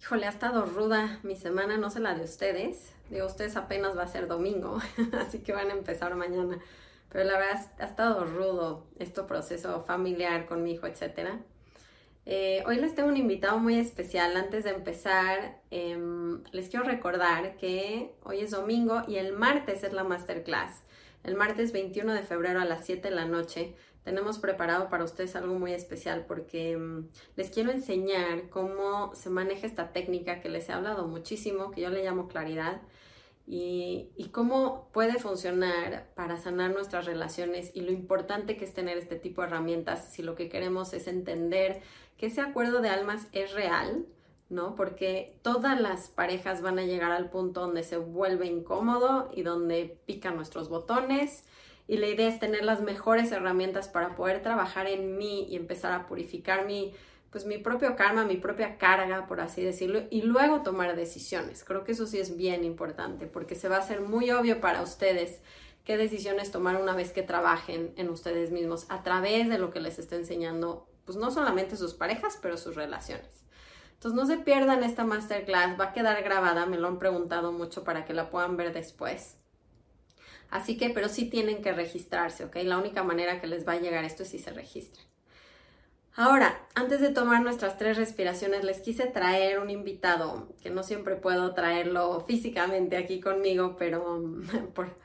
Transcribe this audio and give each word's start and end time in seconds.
híjole, 0.00 0.26
ha 0.26 0.30
estado 0.30 0.64
ruda 0.64 1.18
mi 1.22 1.36
semana, 1.36 1.76
no 1.76 1.90
sé 1.90 2.00
la 2.00 2.14
de 2.14 2.24
ustedes. 2.24 2.92
Digo, 3.10 3.26
ustedes 3.26 3.56
apenas 3.56 3.96
va 3.96 4.02
a 4.02 4.08
ser 4.08 4.26
domingo, 4.26 4.78
así 5.18 5.40
que 5.40 5.52
van 5.52 5.70
a 5.70 5.74
empezar 5.74 6.14
mañana. 6.14 6.58
Pero 7.10 7.24
la 7.24 7.38
verdad 7.38 7.66
ha 7.78 7.84
estado 7.84 8.24
rudo 8.24 8.86
este 8.98 9.22
proceso 9.22 9.82
familiar 9.84 10.46
con 10.46 10.62
mi 10.62 10.72
hijo, 10.72 10.86
etcétera. 10.86 11.40
Eh, 12.26 12.62
hoy 12.66 12.76
les 12.76 12.94
tengo 12.94 13.08
un 13.08 13.16
invitado 13.16 13.58
muy 13.58 13.78
especial. 13.78 14.36
Antes 14.36 14.64
de 14.64 14.70
empezar, 14.70 15.62
em, 15.70 16.44
les 16.52 16.68
quiero 16.68 16.84
recordar 16.84 17.56
que 17.56 18.14
hoy 18.22 18.40
es 18.40 18.50
domingo 18.50 19.02
y 19.08 19.16
el 19.16 19.32
martes 19.32 19.82
es 19.82 19.94
la 19.94 20.04
masterclass. 20.04 20.82
El 21.24 21.36
martes 21.36 21.72
21 21.72 22.12
de 22.12 22.22
febrero 22.22 22.60
a 22.60 22.66
las 22.66 22.84
7 22.84 23.08
de 23.08 23.14
la 23.14 23.24
noche 23.24 23.74
tenemos 24.08 24.38
preparado 24.38 24.88
para 24.88 25.04
ustedes 25.04 25.36
algo 25.36 25.58
muy 25.58 25.74
especial 25.74 26.24
porque 26.26 26.72
em, 26.72 27.08
les 27.36 27.50
quiero 27.50 27.70
enseñar 27.70 28.48
cómo 28.48 29.14
se 29.14 29.28
maneja 29.28 29.66
esta 29.66 29.92
técnica 29.92 30.40
que 30.40 30.48
les 30.48 30.66
he 30.70 30.72
hablado 30.72 31.06
muchísimo, 31.06 31.70
que 31.70 31.82
yo 31.82 31.90
le 31.90 32.02
llamo 32.02 32.26
claridad, 32.26 32.80
y, 33.46 34.08
y, 34.16 34.28
cómo 34.28 34.88
puede 34.92 35.18
funcionar 35.18 36.08
para 36.14 36.38
sanar 36.38 36.70
nuestras 36.70 37.04
relaciones 37.04 37.70
y 37.74 37.82
lo 37.82 37.92
importante 37.92 38.56
que 38.56 38.64
es 38.64 38.72
tener 38.72 38.96
este 38.96 39.16
tipo 39.16 39.42
de 39.42 39.48
herramientas 39.48 40.10
si 40.10 40.22
lo 40.22 40.34
que 40.34 40.48
queremos 40.48 40.94
es 40.94 41.06
entender 41.06 41.82
que 42.16 42.26
ese 42.26 42.40
acuerdo 42.40 42.80
de 42.80 42.88
almas 42.88 43.26
es 43.32 43.52
real, 43.52 44.06
¿no? 44.48 44.74
Porque 44.74 45.38
todas 45.42 45.78
las 45.78 46.08
parejas 46.08 46.62
van 46.62 46.78
a 46.78 46.84
llegar 46.84 47.12
al 47.12 47.28
punto 47.28 47.60
donde 47.60 47.84
se 47.84 47.98
vuelve 47.98 48.46
incómodo 48.46 49.30
y 49.34 49.42
donde 49.42 49.98
pican 50.06 50.36
nuestros 50.36 50.70
botones. 50.70 51.44
Y 51.88 51.96
la 51.96 52.06
idea 52.06 52.28
es 52.28 52.38
tener 52.38 52.64
las 52.64 52.80
mejores 52.82 53.32
herramientas 53.32 53.88
para 53.88 54.14
poder 54.14 54.42
trabajar 54.42 54.86
en 54.86 55.16
mí 55.16 55.48
y 55.48 55.56
empezar 55.56 55.90
a 55.90 56.06
purificar 56.06 56.66
mi, 56.66 56.94
pues 57.30 57.46
mi 57.46 57.58
propio 57.58 57.96
karma, 57.96 58.24
mi 58.24 58.36
propia 58.36 58.78
carga, 58.78 59.26
por 59.26 59.40
así 59.40 59.64
decirlo, 59.64 60.02
y 60.10 60.22
luego 60.22 60.62
tomar 60.62 60.94
decisiones. 60.94 61.64
Creo 61.64 61.82
que 61.82 61.92
eso 61.92 62.06
sí 62.06 62.20
es 62.20 62.36
bien 62.36 62.62
importante 62.62 63.26
porque 63.26 63.54
se 63.54 63.68
va 63.68 63.76
a 63.76 63.80
hacer 63.80 64.02
muy 64.02 64.30
obvio 64.30 64.60
para 64.60 64.82
ustedes 64.82 65.40
qué 65.84 65.96
decisiones 65.96 66.50
tomar 66.50 66.76
una 66.76 66.94
vez 66.94 67.12
que 67.12 67.22
trabajen 67.22 67.94
en 67.96 68.10
ustedes 68.10 68.50
mismos 68.52 68.86
a 68.90 69.02
través 69.02 69.48
de 69.48 69.58
lo 69.58 69.70
que 69.70 69.80
les 69.80 69.98
está 69.98 70.16
enseñando 70.16 70.86
pues 71.06 71.16
no 71.16 71.30
solamente 71.30 71.78
sus 71.78 71.94
parejas, 71.94 72.38
pero 72.42 72.58
sus 72.58 72.74
relaciones. 72.74 73.46
Entonces 73.94 74.14
no 74.14 74.26
se 74.26 74.36
pierdan 74.36 74.84
esta 74.84 75.04
masterclass, 75.04 75.80
va 75.80 75.86
a 75.86 75.92
quedar 75.94 76.22
grabada, 76.22 76.66
me 76.66 76.76
lo 76.76 76.86
han 76.86 76.98
preguntado 76.98 77.50
mucho 77.50 77.82
para 77.82 78.04
que 78.04 78.12
la 78.12 78.28
puedan 78.28 78.58
ver 78.58 78.74
después. 78.74 79.38
Así 80.50 80.76
que, 80.76 80.90
pero 80.90 81.08
sí 81.08 81.28
tienen 81.28 81.62
que 81.62 81.72
registrarse, 81.72 82.44
¿ok? 82.44 82.56
La 82.62 82.78
única 82.78 83.02
manera 83.02 83.40
que 83.40 83.46
les 83.46 83.66
va 83.66 83.72
a 83.72 83.80
llegar 83.80 84.04
esto 84.04 84.22
es 84.22 84.30
si 84.30 84.38
se 84.38 84.50
registran. 84.50 85.04
Ahora, 86.20 86.66
antes 86.74 87.00
de 87.00 87.10
tomar 87.10 87.42
nuestras 87.42 87.78
tres 87.78 87.96
respiraciones, 87.96 88.64
les 88.64 88.80
quise 88.80 89.06
traer 89.06 89.60
un 89.60 89.70
invitado, 89.70 90.48
que 90.60 90.68
no 90.68 90.82
siempre 90.82 91.14
puedo 91.14 91.54
traerlo 91.54 92.24
físicamente 92.26 92.96
aquí 92.96 93.20
conmigo, 93.20 93.76
pero 93.78 94.20
por, 94.74 94.96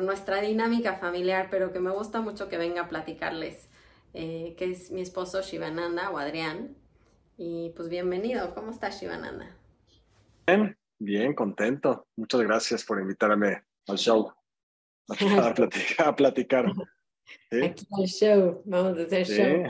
nuestra 0.00 0.40
dinámica 0.40 0.94
familiar, 0.94 1.48
pero 1.50 1.72
que 1.72 1.80
me 1.80 1.90
gusta 1.90 2.20
mucho 2.20 2.48
que 2.48 2.58
venga 2.58 2.82
a 2.82 2.88
platicarles 2.88 3.68
eh, 4.12 4.54
que 4.56 4.70
es 4.70 4.90
mi 4.90 5.00
esposo 5.00 5.40
Shivananda 5.42 6.10
o 6.10 6.18
Adrián. 6.18 6.76
Y 7.36 7.72
pues 7.74 7.88
bienvenido, 7.88 8.54
¿cómo 8.54 8.70
estás 8.70 9.00
Shivananda? 9.00 9.56
Bien, 10.46 10.76
bien, 11.00 11.34
contento. 11.34 12.06
Muchas 12.14 12.42
gracias 12.42 12.84
por 12.84 13.00
invitarme 13.00 13.64
al 13.88 13.98
show, 13.98 14.32
a 15.08 15.54
platicar. 15.54 16.08
A 16.08 16.16
platicar. 16.16 16.66
Aquí 17.50 17.86
al 17.90 18.06
show, 18.06 18.62
vamos 18.64 18.98
a 18.98 19.02
hacer 19.02 19.26
show. 19.26 19.64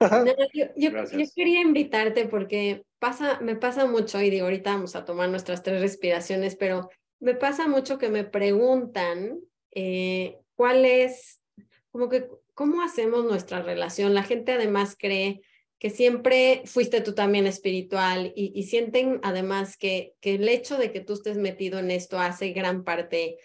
yo, 0.54 0.66
yo, 0.76 0.90
quería 1.34 1.60
invitarte 1.60 2.26
porque 2.26 2.84
pasa, 2.98 3.40
me 3.40 3.56
pasa 3.56 3.86
mucho, 3.86 4.20
y 4.20 4.30
digo, 4.30 4.44
ahorita 4.44 4.72
vamos 4.72 4.94
a 4.94 5.04
tomar 5.04 5.28
nuestras 5.30 5.62
tres 5.62 5.80
respiraciones, 5.80 6.56
pero 6.56 6.90
me 7.20 7.34
pasa 7.34 7.66
mucho 7.66 7.96
que 7.96 8.10
me 8.10 8.24
preguntan 8.24 9.38
eh, 9.72 10.38
cuál 10.54 10.84
es, 10.84 11.40
como 11.90 12.08
que 12.08 12.28
¿cómo 12.56 12.82
hacemos 12.82 13.24
nuestra 13.24 13.62
relación? 13.62 14.14
La 14.14 14.22
gente 14.22 14.52
además 14.52 14.96
cree 14.98 15.42
que 15.78 15.90
siempre 15.90 16.62
fuiste 16.64 17.02
tú 17.02 17.14
también 17.14 17.46
espiritual 17.46 18.32
y, 18.34 18.62
sienten 18.62 19.20
además 19.22 19.76
que, 19.76 20.14
que, 20.22 20.36
el 20.36 20.48
hecho 20.48 20.78
de 20.78 20.90
que 20.90 21.02
tú 21.02 21.12
estés 21.12 21.36
metido 21.36 21.78
en 21.78 21.90
esto 21.90 22.18
hace 22.18 22.52
gran 22.52 22.82
parte 22.82 23.36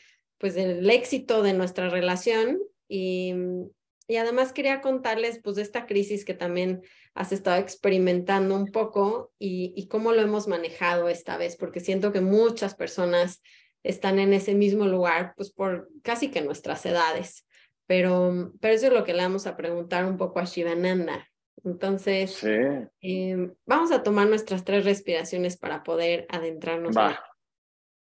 pues 0.42 0.56
del 0.56 0.90
éxito 0.90 1.44
de 1.44 1.54
nuestra 1.54 1.88
relación 1.90 2.60
y, 2.90 3.36
y 4.08 4.16
además 4.16 4.54
quería 4.54 4.82
contarles 4.82 5.40
pues 5.42 5.56
de 5.56 5.62
esta 5.62 5.86
crisis 5.86 6.26
que 6.26 6.34
también 6.34 6.82
has 7.14 7.32
estado 7.32 7.58
experimentando 7.62 8.56
un 8.56 8.72
poco 8.72 9.32
y, 9.38 9.72
y 9.76 9.88
cómo 9.88 10.14
lo 10.14 10.22
hemos 10.22 10.48
manejado 10.48 11.10
esta 11.10 11.38
vez 11.38 11.58
porque 11.58 11.80
siento 11.80 12.12
que 12.12 12.22
muchas 12.22 12.74
personas 12.74 13.44
están 13.84 14.18
en 14.18 14.34
ese 14.34 14.56
mismo 14.56 14.88
lugar 14.88 15.34
pues 15.38 15.52
por 15.52 15.90
casi 16.02 16.32
que 16.32 16.42
nuestras 16.42 16.86
edades. 16.88 17.46
Pero, 17.86 18.52
pero 18.60 18.74
eso 18.74 18.88
es 18.88 18.94
lo 18.94 19.04
que 19.04 19.14
le 19.14 19.22
vamos 19.22 19.46
a 19.46 19.56
preguntar 19.56 20.06
un 20.06 20.18
poco 20.18 20.40
a 20.40 20.46
Shivananda. 20.46 21.28
Entonces, 21.64 22.44
em, 23.02 23.54
vamos 23.68 23.92
a 23.92 24.02
tomar 24.02 24.28
nuestras 24.28 24.64
tres 24.64 24.86
respiraciones 24.86 25.58
para 25.58 25.84
poder 25.84 26.26
adentrarnos. 26.30 26.98
Va, 26.98 27.24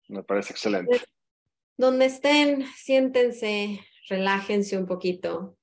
me 0.09 0.25
parece 0.25 0.53
excelente. 0.53 1.01
Donde 1.77 2.07
estén, 2.07 2.67
siéntense, 2.77 3.81
relájense 4.09 4.79
un 4.79 4.87
poquito. 4.87 5.57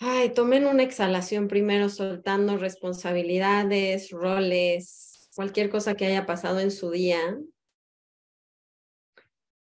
Ay, 0.00 0.32
tomen 0.32 0.66
una 0.66 0.84
exhalación 0.84 1.48
primero 1.48 1.88
soltando 1.88 2.56
responsabilidades, 2.56 4.10
roles, 4.10 5.28
cualquier 5.34 5.70
cosa 5.70 5.94
que 5.94 6.06
haya 6.06 6.24
pasado 6.24 6.60
en 6.60 6.70
su 6.70 6.90
día. 6.90 7.38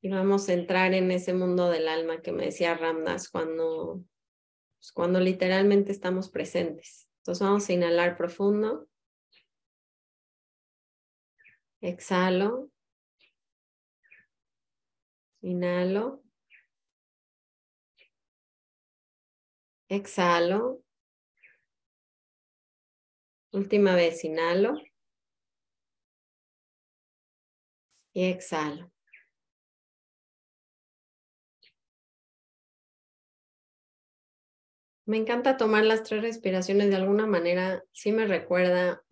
Y 0.01 0.09
vamos 0.09 0.49
a 0.49 0.53
entrar 0.53 0.93
en 0.93 1.11
ese 1.11 1.33
mundo 1.33 1.69
del 1.69 1.88
alma 1.88 2.22
que 2.22 2.31
me 2.31 2.45
decía 2.45 2.75
Ramdas 2.75 3.29
cuando, 3.29 4.03
pues, 4.79 4.91
cuando 4.91 5.19
literalmente 5.19 5.91
estamos 5.91 6.29
presentes. 6.29 7.07
Entonces 7.19 7.45
vamos 7.45 7.69
a 7.69 7.73
inhalar 7.73 8.17
profundo. 8.17 8.88
Exhalo. 11.79 12.72
Inhalo. 15.43 16.23
Exhalo. 19.89 20.81
Última 23.51 23.95
vez, 23.95 24.23
inhalo. 24.23 24.75
Y 28.13 28.23
exhalo. 28.25 28.91
Me 35.05 35.17
encanta 35.17 35.57
tomar 35.57 35.83
las 35.83 36.03
tres 36.03 36.21
respiraciones 36.21 36.89
de 36.89 36.95
alguna 36.95 37.27
manera. 37.27 37.83
Sí 37.91 38.11
me 38.13 38.25
recuerda, 38.25 39.03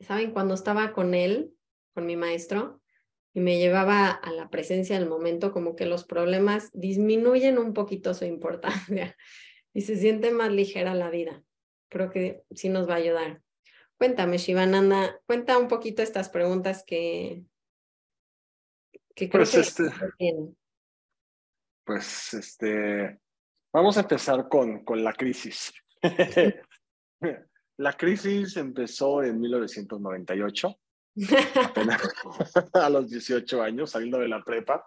¿saben? 0.00 0.32
Cuando 0.32 0.54
estaba 0.54 0.92
con 0.92 1.14
él, 1.14 1.54
con 1.94 2.06
mi 2.06 2.16
maestro, 2.16 2.79
y 3.32 3.40
me 3.40 3.58
llevaba 3.58 4.10
a 4.10 4.32
la 4.32 4.50
presencia 4.50 4.98
del 4.98 5.08
momento, 5.08 5.52
como 5.52 5.76
que 5.76 5.86
los 5.86 6.04
problemas 6.04 6.70
disminuyen 6.72 7.58
un 7.58 7.74
poquito 7.74 8.14
su 8.14 8.24
importancia 8.24 9.16
y 9.74 9.82
se 9.82 9.96
siente 9.96 10.30
más 10.30 10.50
ligera 10.50 10.94
la 10.94 11.10
vida. 11.10 11.42
Creo 11.88 12.10
que 12.10 12.42
sí 12.50 12.68
nos 12.68 12.88
va 12.88 12.94
a 12.94 12.98
ayudar. 12.98 13.42
Cuéntame, 13.98 14.38
Shivananda, 14.38 15.20
cuenta 15.26 15.58
un 15.58 15.68
poquito 15.68 16.02
estas 16.02 16.28
preguntas 16.28 16.84
que, 16.86 17.44
que 19.14 19.28
creo 19.28 19.42
pues 19.42 19.54
este, 19.54 19.84
Pues 21.84 22.34
este, 22.34 23.20
Vamos 23.72 23.96
a 23.96 24.00
empezar 24.00 24.48
con, 24.48 24.84
con 24.84 25.04
la 25.04 25.12
crisis. 25.12 25.72
la 27.76 27.92
crisis 27.92 28.56
empezó 28.56 29.22
en 29.22 29.38
1998, 29.38 30.76
a 32.74 32.90
los 32.90 33.10
18 33.10 33.62
años, 33.62 33.90
saliendo 33.90 34.18
de 34.18 34.28
la 34.28 34.42
prepa. 34.42 34.84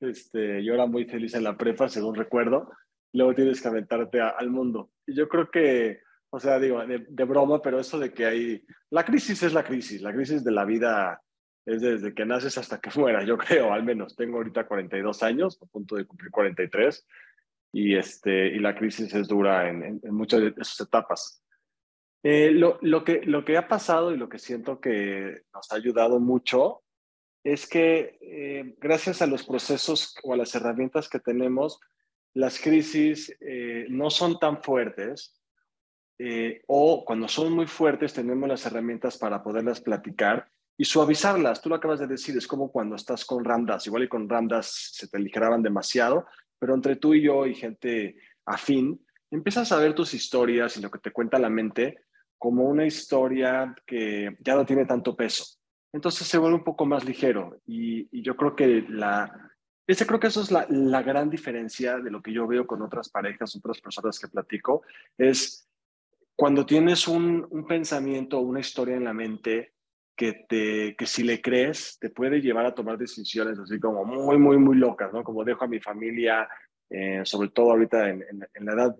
Este, 0.00 0.64
yo 0.64 0.74
era 0.74 0.86
muy 0.86 1.04
feliz 1.04 1.34
en 1.34 1.44
la 1.44 1.56
prepa, 1.56 1.88
según 1.88 2.14
recuerdo. 2.14 2.70
Luego 3.12 3.34
tienes 3.34 3.60
que 3.60 3.68
aventarte 3.68 4.20
al 4.20 4.50
mundo. 4.50 4.90
Y 5.06 5.14
yo 5.14 5.28
creo 5.28 5.50
que, 5.50 6.00
o 6.30 6.40
sea, 6.40 6.58
digo, 6.58 6.84
de, 6.86 7.06
de, 7.08 7.24
broma, 7.24 7.60
pero 7.60 7.80
eso 7.80 7.98
de 7.98 8.12
que 8.12 8.26
hay... 8.26 8.64
La 8.90 9.04
crisis 9.04 9.42
es 9.42 9.52
la 9.52 9.64
crisis. 9.64 10.00
La 10.00 10.12
crisis 10.12 10.44
de 10.44 10.52
la 10.52 10.64
vida 10.64 11.20
es 11.66 11.82
desde 11.82 12.14
que 12.14 12.24
naces 12.24 12.56
hasta 12.58 12.80
que 12.80 12.90
mueras, 12.98 13.26
yo 13.26 13.36
creo, 13.38 13.72
al 13.72 13.84
menos. 13.84 14.16
Tengo 14.16 14.38
ahorita 14.38 14.66
42 14.66 15.22
años, 15.22 15.58
a 15.62 15.66
punto 15.66 15.96
de 15.96 16.06
cumplir 16.06 16.30
43 16.30 17.06
y, 17.72 17.96
este, 17.96 18.48
y 18.48 18.58
la 18.58 18.74
crisis 18.74 19.14
es 19.14 19.28
dura 19.28 19.68
en, 19.68 20.00
en, 20.02 20.14
muchas 20.14 20.40
de 20.40 20.54
sus 20.64 20.80
etapas. 20.80 21.39
Eh, 22.22 22.50
lo, 22.50 22.78
lo, 22.82 23.02
que, 23.04 23.22
lo 23.22 23.44
que 23.44 23.56
ha 23.56 23.66
pasado 23.66 24.12
y 24.12 24.16
lo 24.16 24.28
que 24.28 24.38
siento 24.38 24.80
que 24.80 25.42
nos 25.54 25.72
ha 25.72 25.76
ayudado 25.76 26.20
mucho 26.20 26.82
es 27.42 27.66
que 27.66 28.18
eh, 28.20 28.74
gracias 28.78 29.22
a 29.22 29.26
los 29.26 29.44
procesos 29.44 30.14
o 30.22 30.34
a 30.34 30.36
las 30.36 30.54
herramientas 30.54 31.08
que 31.08 31.20
tenemos, 31.20 31.80
las 32.34 32.60
crisis 32.60 33.34
eh, 33.40 33.86
no 33.88 34.10
son 34.10 34.38
tan 34.38 34.62
fuertes 34.62 35.40
eh, 36.18 36.62
o 36.66 37.02
cuando 37.04 37.28
son 37.28 37.52
muy 37.52 37.66
fuertes 37.66 38.12
tenemos 38.12 38.46
las 38.46 38.66
herramientas 38.66 39.16
para 39.16 39.42
poderlas 39.42 39.80
platicar 39.80 40.50
y 40.76 40.84
suavizarlas. 40.84 41.62
Tú 41.62 41.70
lo 41.70 41.76
acabas 41.76 41.98
de 41.98 42.06
decir, 42.06 42.36
es 42.36 42.46
como 42.46 42.70
cuando 42.70 42.96
estás 42.96 43.24
con 43.24 43.42
ramdas, 43.42 43.86
igual 43.86 44.04
y 44.04 44.08
con 44.08 44.28
ramdas 44.28 44.90
se 44.92 45.08
te 45.08 45.16
aligeraban 45.16 45.62
demasiado, 45.62 46.26
pero 46.58 46.74
entre 46.74 46.96
tú 46.96 47.14
y 47.14 47.22
yo 47.22 47.46
y 47.46 47.54
gente 47.54 48.16
afín, 48.44 49.02
empiezas 49.30 49.72
a 49.72 49.78
ver 49.78 49.94
tus 49.94 50.12
historias 50.12 50.76
y 50.76 50.82
lo 50.82 50.90
que 50.90 50.98
te 50.98 51.10
cuenta 51.10 51.38
la 51.38 51.48
mente 51.48 52.02
como 52.40 52.64
una 52.64 52.86
historia 52.86 53.76
que 53.86 54.34
ya 54.40 54.54
no 54.54 54.64
tiene 54.64 54.86
tanto 54.86 55.14
peso. 55.14 55.44
Entonces 55.92 56.26
se 56.26 56.38
vuelve 56.38 56.56
un 56.56 56.64
poco 56.64 56.86
más 56.86 57.04
ligero 57.04 57.60
y, 57.66 58.08
yo 58.22 58.34
creo 58.34 58.56
que 58.56 58.86
la, 58.88 59.52
ese 59.86 60.06
creo 60.06 60.18
que 60.18 60.28
eso 60.28 60.40
es 60.40 60.50
la, 60.50 60.66
la, 60.70 61.02
gran 61.02 61.28
diferencia 61.28 61.98
de 61.98 62.10
lo 62.10 62.22
que 62.22 62.32
yo 62.32 62.46
veo 62.46 62.66
con 62.66 62.80
otras 62.80 63.10
parejas, 63.10 63.54
otras 63.56 63.80
personas 63.80 64.18
que 64.18 64.28
platico, 64.28 64.82
es 65.18 65.68
cuando 66.34 66.64
tienes 66.64 67.06
un, 67.06 67.66
pensamiento, 67.68 68.40
una 68.40 68.60
historia 68.60 68.96
en 68.96 69.04
la 69.04 69.12
mente 69.12 69.74
que, 70.16 70.46
te, 70.48 70.96
que 70.96 71.04
si 71.04 71.22
le 71.22 71.42
crees 71.42 71.98
te 72.00 72.08
puede 72.08 72.40
llevar 72.40 72.64
a 72.64 72.74
tomar 72.74 72.96
decisiones 72.96 73.58
así 73.58 73.78
como 73.78 74.06
muy, 74.06 74.38
muy, 74.38 74.56
muy 74.56 74.76
locas, 74.76 75.12
¿no? 75.12 75.22
Como 75.22 75.44
dejo 75.44 75.66
a 75.66 75.68
mi 75.68 75.80
familia, 75.80 76.48
eh, 76.88 77.20
sobre 77.24 77.50
todo 77.50 77.72
ahorita 77.72 78.08
en, 78.08 78.48
la 78.54 78.72
edad, 78.72 78.96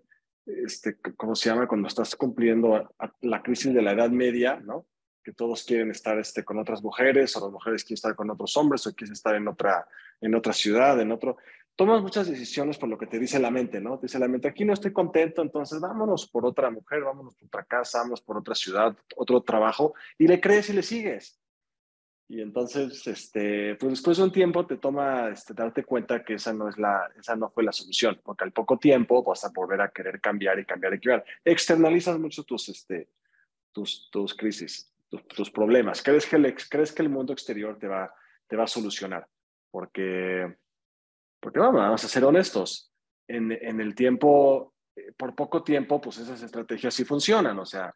este, 0.64 0.99
¿cómo 1.17 1.35
se 1.35 1.50
llama? 1.50 1.67
Cuando 1.67 1.88
estás 1.88 2.17
cumpliendo 2.17 2.94
la 3.23 3.43
crisis 3.43 3.73
de 3.75 3.82
la 3.82 3.93
edad 3.93 4.11
media, 4.11 4.61
¿no? 4.61 4.87
Que 5.23 5.32
todos 5.32 5.64
quieren 5.64 5.91
estar 5.91 6.19
este, 6.19 6.44
con 6.44 6.58
otras 6.58 6.82
mujeres 6.82 7.37
o 7.37 7.41
las 7.41 7.52
mujeres 7.52 7.85
quieren 7.85 7.94
estar 7.94 8.14
con 8.14 8.31
otros 8.31 8.56
hombres 8.56 8.87
o 8.87 8.94
quieren 8.94 9.12
estar 9.12 9.35
en 9.35 9.49
otra, 9.49 9.87
en 10.20 10.35
otra 10.35 10.52
ciudad, 10.52 11.00
en 11.00 11.12
otro 11.12 11.37
tomas 11.81 12.02
muchas 12.02 12.29
decisiones 12.29 12.76
por 12.76 12.91
lo 12.91 12.99
que 12.99 13.06
te 13.06 13.19
dice 13.19 13.38
la 13.38 13.50
mente, 13.50 13.81
¿no? 13.81 13.99
Te 13.99 14.05
dice 14.05 14.19
la 14.19 14.29
mente, 14.29 14.47
aquí 14.47 14.67
no 14.67 14.75
estoy 14.75 14.93
contento, 14.93 15.41
entonces 15.41 15.81
vámonos 15.81 16.29
por 16.29 16.44
otra 16.44 16.70
mujer, 16.70 17.02
vámonos 17.02 17.35
por 17.37 17.47
otra 17.47 17.64
casa, 17.64 18.00
vámonos 18.00 18.20
por 18.20 18.37
otra 18.37 18.55
ciudad, 18.55 18.94
otro 19.17 19.41
trabajo, 19.41 19.94
y 20.19 20.26
le 20.26 20.43
crees 20.43 20.69
y 20.69 20.75
le 20.75 20.82
sigues. 20.82 21.41
Y 22.31 22.41
entonces, 22.41 23.05
este, 23.09 23.75
pues 23.75 23.91
después 23.91 24.17
de 24.17 24.23
un 24.23 24.31
tiempo 24.31 24.65
te 24.65 24.77
toma 24.77 25.31
este, 25.31 25.53
darte 25.53 25.82
cuenta 25.82 26.23
que 26.23 26.35
esa 26.35 26.53
no, 26.53 26.69
es 26.69 26.79
la, 26.79 27.11
esa 27.19 27.35
no 27.35 27.50
fue 27.50 27.65
la 27.65 27.73
solución, 27.73 28.21
porque 28.23 28.44
al 28.44 28.53
poco 28.53 28.79
tiempo 28.79 29.25
vas 29.25 29.44
a 29.44 29.50
volver 29.53 29.81
a 29.81 29.91
querer 29.91 30.21
cambiar 30.21 30.56
y 30.61 30.65
cambiar 30.65 30.94
y 30.94 31.00
cambiar. 31.00 31.25
Externalizas 31.44 32.21
mucho 32.21 32.44
tus, 32.44 32.69
este, 32.69 33.09
tus, 33.73 34.09
tus 34.12 34.32
crisis, 34.37 34.94
tus, 35.09 35.50
problemas. 35.50 36.05
Crees 36.05 36.25
que, 36.25 36.37
el, 36.37 36.55
crees 36.55 36.93
que 36.93 37.03
el 37.03 37.09
mundo 37.09 37.32
exterior 37.32 37.77
te 37.81 37.88
va, 37.88 38.15
te 38.47 38.55
va 38.55 38.62
a 38.62 38.69
solucionar, 38.69 39.26
porque 39.73 40.56
porque 41.41 41.59
vamos, 41.59 42.05
a 42.05 42.09
ser 42.09 42.25
honestos, 42.25 42.93
en, 43.26 43.50
en 43.50 43.81
el 43.81 43.97
tiempo, 43.97 44.75
eh, 44.94 45.11
por 45.17 45.35
poco 45.35 45.65
tiempo, 45.65 46.00
pues 46.00 46.19
esas 46.19 46.41
estrategias 46.41 46.94
sí 46.94 47.05
funcionan. 47.05 47.59
O 47.59 47.67
sea, 47.67 47.93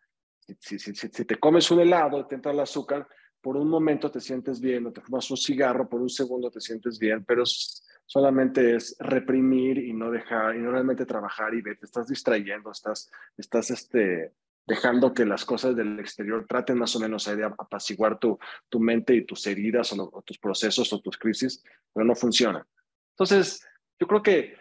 si, 0.59 0.79
si, 0.79 0.93
si, 0.93 1.09
te 1.09 1.37
comes 1.37 1.71
un 1.71 1.81
helado, 1.81 2.27
te 2.27 2.35
entra 2.35 2.51
el 2.51 2.61
azúcar, 2.61 3.07
por 3.45 3.59
un 3.59 3.69
momento 3.69 4.11
te 4.11 4.21
sientes 4.21 4.59
bien, 4.59 4.87
o 4.87 4.91
te 4.91 5.03
fumas 5.03 5.31
un 5.31 5.37
cigarro, 5.37 5.87
por 5.87 6.01
un 6.01 6.09
segundo 6.09 6.51
te 6.51 6.63
sientes 6.63 6.99
bien, 6.99 7.27
pero 7.27 7.43
solamente 7.45 8.75
es 8.75 8.97
reprimir 8.99 9.77
y 9.77 9.93
no 9.93 10.11
dejar, 10.11 10.57
y 10.57 10.61
no 10.61 10.71
realmente 10.71 11.05
trabajar 11.05 11.53
y 11.53 11.63
te 11.63 11.77
estás 11.83 12.09
distrayendo, 12.09 12.71
estás, 12.71 13.11
estás 13.37 13.71
este, 13.71 14.33
dejando 14.67 15.13
que 15.13 15.27
las 15.27 15.45
cosas 15.45 15.77
del 15.77 16.01
exterior 16.01 16.47
traten 16.49 16.79
más 16.79 16.97
o 16.97 17.01
menos 17.01 17.27
de 17.27 17.45
apaciguar 17.45 18.19
tu, 18.19 18.39
tu 18.71 18.81
mente 18.81 19.15
y 19.15 19.27
tus 19.27 19.47
heridas 19.47 19.93
o, 19.93 20.11
o 20.11 20.23
tus 20.23 20.39
procesos 20.39 20.91
o 20.95 21.03
tus 21.03 21.19
crisis, 21.19 21.63
pero 21.93 22.07
no 22.07 22.15
funciona. 22.15 22.67
Entonces, 23.11 23.63
yo 24.01 24.07
creo 24.07 24.23
que 24.23 24.57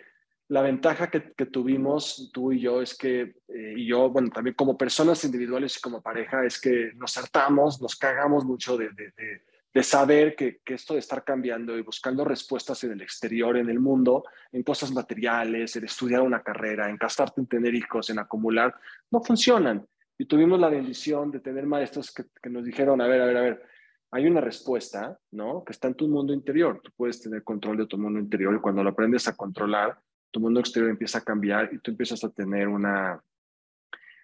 la 0.50 0.62
ventaja 0.62 1.10
que, 1.10 1.22
tuvimos 1.46 2.30
tú 2.34 2.52
y 2.52 2.60
yo 2.60 2.82
es 2.82 2.98
que, 2.98 3.36
eh, 3.48 3.74
y 3.78 3.88
yo, 3.88 4.10
bueno, 4.10 4.30
también 4.30 4.56
como 4.56 4.78
personas 4.78 5.24
individuales 5.24 5.78
y 5.78 5.82
como 5.82 6.02
pareja, 6.02 6.46
es 6.46 6.60
que 6.60 6.92
nos 6.96 7.18
hartamos, 7.18 7.82
nos 7.82 7.96
cagamos 7.96 8.46
mucho 8.46 8.78
de, 8.78 8.90
de, 8.90 9.84
saber 9.84 10.36
que, 10.36 10.60
que, 10.64 10.76
esto 10.76 10.94
de 10.94 11.00
estar 11.00 11.24
cambiando 11.24 11.78
y 11.78 11.82
buscando 11.82 12.24
respuestas 12.24 12.84
en 12.84 12.92
el 12.92 13.02
exterior, 13.02 13.58
en 13.58 13.70
el 13.70 13.80
mundo, 13.80 14.24
en 14.52 14.64
cosas 14.64 14.92
materiales, 14.92 15.76
en 15.76 15.86
estudiar 15.86 16.22
una 16.22 16.44
carrera, 16.44 16.90
en 16.90 16.98
casarte, 16.98 17.42
en 17.42 17.48
tener 17.48 17.74
hijos, 17.74 18.10
en 18.10 18.20
acumular, 18.20 18.76
no 19.12 19.22
funcionan. 19.22 19.86
Y 20.18 20.26
tuvimos 20.26 20.60
la 20.60 20.70
bendición 20.70 21.32
de 21.32 21.40
tener 21.40 21.66
maestros 21.66 22.14
que, 22.14 22.26
que 22.42 22.50
nos 22.50 22.64
dijeron, 22.64 23.02
a 23.02 23.08
ver, 23.08 23.22
a 23.22 23.26
ver, 23.26 23.38
a 23.38 23.42
ver, 23.42 23.64
hay 24.12 24.28
una 24.28 24.42
respuesta, 24.42 25.18
¿no? 25.32 25.64
Que 25.64 25.72
está 25.72 25.88
en 25.88 25.96
tu 25.96 26.08
mundo 26.08 26.34
interior. 26.34 26.80
Tú 26.84 26.92
puedes 26.96 27.20
tener 27.20 27.44
control 27.44 27.78
de 27.78 27.88
tu 27.88 27.98
mundo 27.98 28.20
interior 28.20 28.54
y 28.54 28.60
cuando 28.60 28.84
lo 28.84 28.92
aprendes 28.92 29.28
a 29.28 29.36
controlar, 29.36 29.98
tu 30.34 30.40
mundo 30.40 30.60
exterior 30.60 30.90
empieza 30.90 31.20
a 31.20 31.24
cambiar 31.24 31.70
y 31.72 31.80
tú 31.80 31.92
empiezas 31.92 32.24
a 32.24 32.30
tener 32.30 32.68
una, 32.68 33.24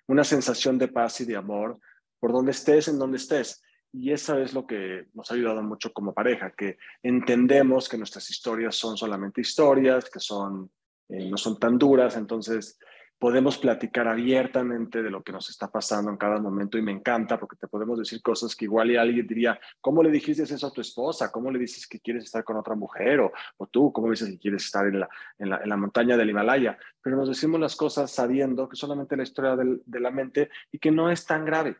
una 0.07 0.23
sensación 0.23 0.77
de 0.79 0.87
paz 0.87 1.21
y 1.21 1.25
de 1.25 1.35
amor 1.35 1.79
por 2.19 2.33
donde 2.33 2.51
estés, 2.51 2.87
en 2.87 2.97
donde 2.97 3.17
estés. 3.17 3.61
Y 3.93 4.11
eso 4.11 4.39
es 4.39 4.53
lo 4.53 4.65
que 4.65 5.07
nos 5.13 5.29
ha 5.29 5.35
ayudado 5.35 5.61
mucho 5.61 5.93
como 5.93 6.13
pareja, 6.13 6.51
que 6.57 6.77
entendemos 7.03 7.87
que 7.87 7.97
nuestras 7.97 8.27
historias 8.29 8.75
son 8.75 8.97
solamente 8.97 9.41
historias, 9.41 10.09
que 10.09 10.19
son, 10.19 10.71
eh, 11.09 11.29
no 11.29 11.37
son 11.37 11.59
tan 11.59 11.77
duras, 11.77 12.17
entonces 12.17 12.79
podemos 13.19 13.57
platicar 13.57 14.07
abiertamente 14.07 15.03
de 15.03 15.11
lo 15.11 15.21
que 15.21 15.33
nos 15.33 15.49
está 15.49 15.69
pasando 15.69 16.09
en 16.09 16.15
cada 16.15 16.39
momento 16.39 16.77
y 16.77 16.81
me 16.81 16.93
encanta 16.93 17.37
porque 17.37 17.57
te 17.57 17.67
podemos 17.67 17.99
decir 17.99 18.21
cosas 18.21 18.55
que 18.55 18.63
igual 18.63 18.89
y 18.89 18.95
alguien 18.95 19.27
diría, 19.27 19.59
¿cómo 19.81 20.01
le 20.01 20.09
dijiste 20.09 20.43
eso 20.43 20.67
a 20.67 20.71
tu 20.71 20.79
esposa? 20.79 21.29
¿Cómo 21.29 21.51
le 21.51 21.59
dices 21.59 21.85
que 21.85 21.99
quieres 21.99 22.23
estar 22.23 22.45
con 22.45 22.55
otra 22.55 22.75
mujer? 22.75 23.19
O, 23.19 23.33
o 23.57 23.67
tú, 23.67 23.91
¿cómo 23.91 24.09
dices 24.09 24.29
que 24.29 24.39
quieres 24.39 24.63
estar 24.63 24.87
en 24.87 25.01
la, 25.01 25.09
en, 25.37 25.49
la, 25.49 25.57
en 25.57 25.67
la, 25.67 25.75
montaña 25.75 26.15
del 26.15 26.29
Himalaya? 26.29 26.77
Pero 27.01 27.17
nos 27.17 27.27
decimos 27.27 27.59
las 27.59 27.75
cosas 27.75 28.09
sabiendo 28.09 28.69
que 28.69 28.77
solamente 28.77 29.17
la 29.17 29.23
historia 29.23 29.57
del, 29.57 29.81
de 29.85 29.99
la 29.99 30.11
mente 30.11 30.49
y 30.71 30.79
que 30.79 30.89
no 30.89 31.11
es 31.11 31.25
tan 31.25 31.43
grave. 31.43 31.75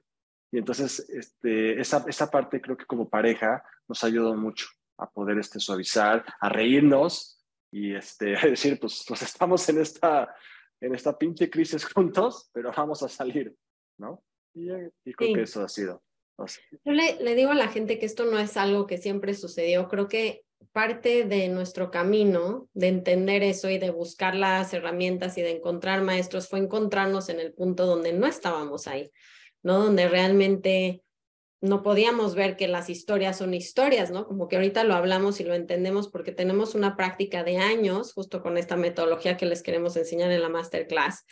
Y 0.51 0.57
entonces 0.57 1.09
este, 1.09 1.79
esa, 1.79 2.03
esa 2.07 2.29
parte 2.29 2.59
creo 2.59 2.75
que 2.75 2.85
como 2.85 3.07
pareja 3.07 3.63
nos 3.87 4.03
ayudado 4.03 4.35
mucho 4.35 4.67
a 4.97 5.09
poder 5.09 5.39
este, 5.39 5.61
suavizar, 5.61 6.25
a 6.41 6.49
reírnos 6.49 7.41
y 7.71 7.95
este, 7.95 8.35
decir, 8.49 8.77
pues, 8.77 9.05
pues 9.07 9.21
estamos 9.21 9.67
en 9.69 9.79
esta 9.79 10.35
en 10.81 10.95
esta 10.95 11.17
pinche 11.17 11.49
crisis 11.49 11.85
juntos, 11.93 12.49
pero 12.53 12.71
vamos 12.75 13.03
a 13.03 13.09
salir, 13.09 13.55
¿no? 13.97 14.23
Y, 14.53 14.67
creo 15.13 15.35
que 15.35 15.41
eso 15.43 15.61
ha 15.61 15.69
sido. 15.69 16.03
Yo 16.85 16.93
le, 16.93 17.17
le 17.21 17.35
digo 17.35 17.51
a 17.51 17.55
la 17.55 17.67
gente 17.67 17.99
que 17.99 18.05
esto 18.05 18.25
no 18.25 18.39
es 18.39 18.55
algo 18.57 18.87
que 18.87 18.97
siempre 18.97 19.33
sucedió. 19.33 19.87
Creo 19.87 20.07
que 20.07 20.43
parte 20.71 21.25
de 21.25 21.47
nuestro 21.49 21.91
camino 21.91 22.69
de 22.73 22.87
entender 22.87 23.43
eso 23.43 23.69
y 23.69 23.77
de 23.77 23.89
buscar 23.89 24.35
las 24.35 24.73
herramientas 24.73 25.37
y 25.37 25.41
de 25.41 25.51
encontrar 25.51 26.01
maestros 26.01 26.47
fue 26.47 26.59
encontrarnos 26.59 27.29
en 27.29 27.39
el 27.39 27.53
punto 27.53 27.85
donde 27.85 28.13
no 28.13 28.27
estábamos 28.27 28.87
ahí, 28.87 29.11
¿no? 29.63 29.79
Donde 29.79 30.07
realmente 30.07 31.01
no 31.61 31.83
podíamos 31.83 32.35
ver 32.35 32.55
que 32.55 32.67
las 32.67 32.89
historias 32.89 33.37
son 33.37 33.53
historias, 33.53 34.11
¿no? 34.11 34.25
Como 34.25 34.47
que 34.47 34.55
ahorita 34.55 34.83
lo 34.85 34.93
hablamos 34.93 35.39
y 35.39 35.43
lo 35.43 35.53
entendemos 35.53 36.07
porque 36.07 36.31
tenemos 36.31 36.73
una 36.73 36.95
práctica 36.95 37.43
de 37.43 37.57
años, 37.57 38.13
justo 38.13 38.41
con 38.41 38.57
esta 38.57 38.77
metodología 38.77 39.35
que 39.35 39.45
les 39.45 39.61
queremos 39.61 39.97
enseñar 39.97 40.31
en 40.31 40.41
la 40.41 40.49
masterclass, 40.49 41.25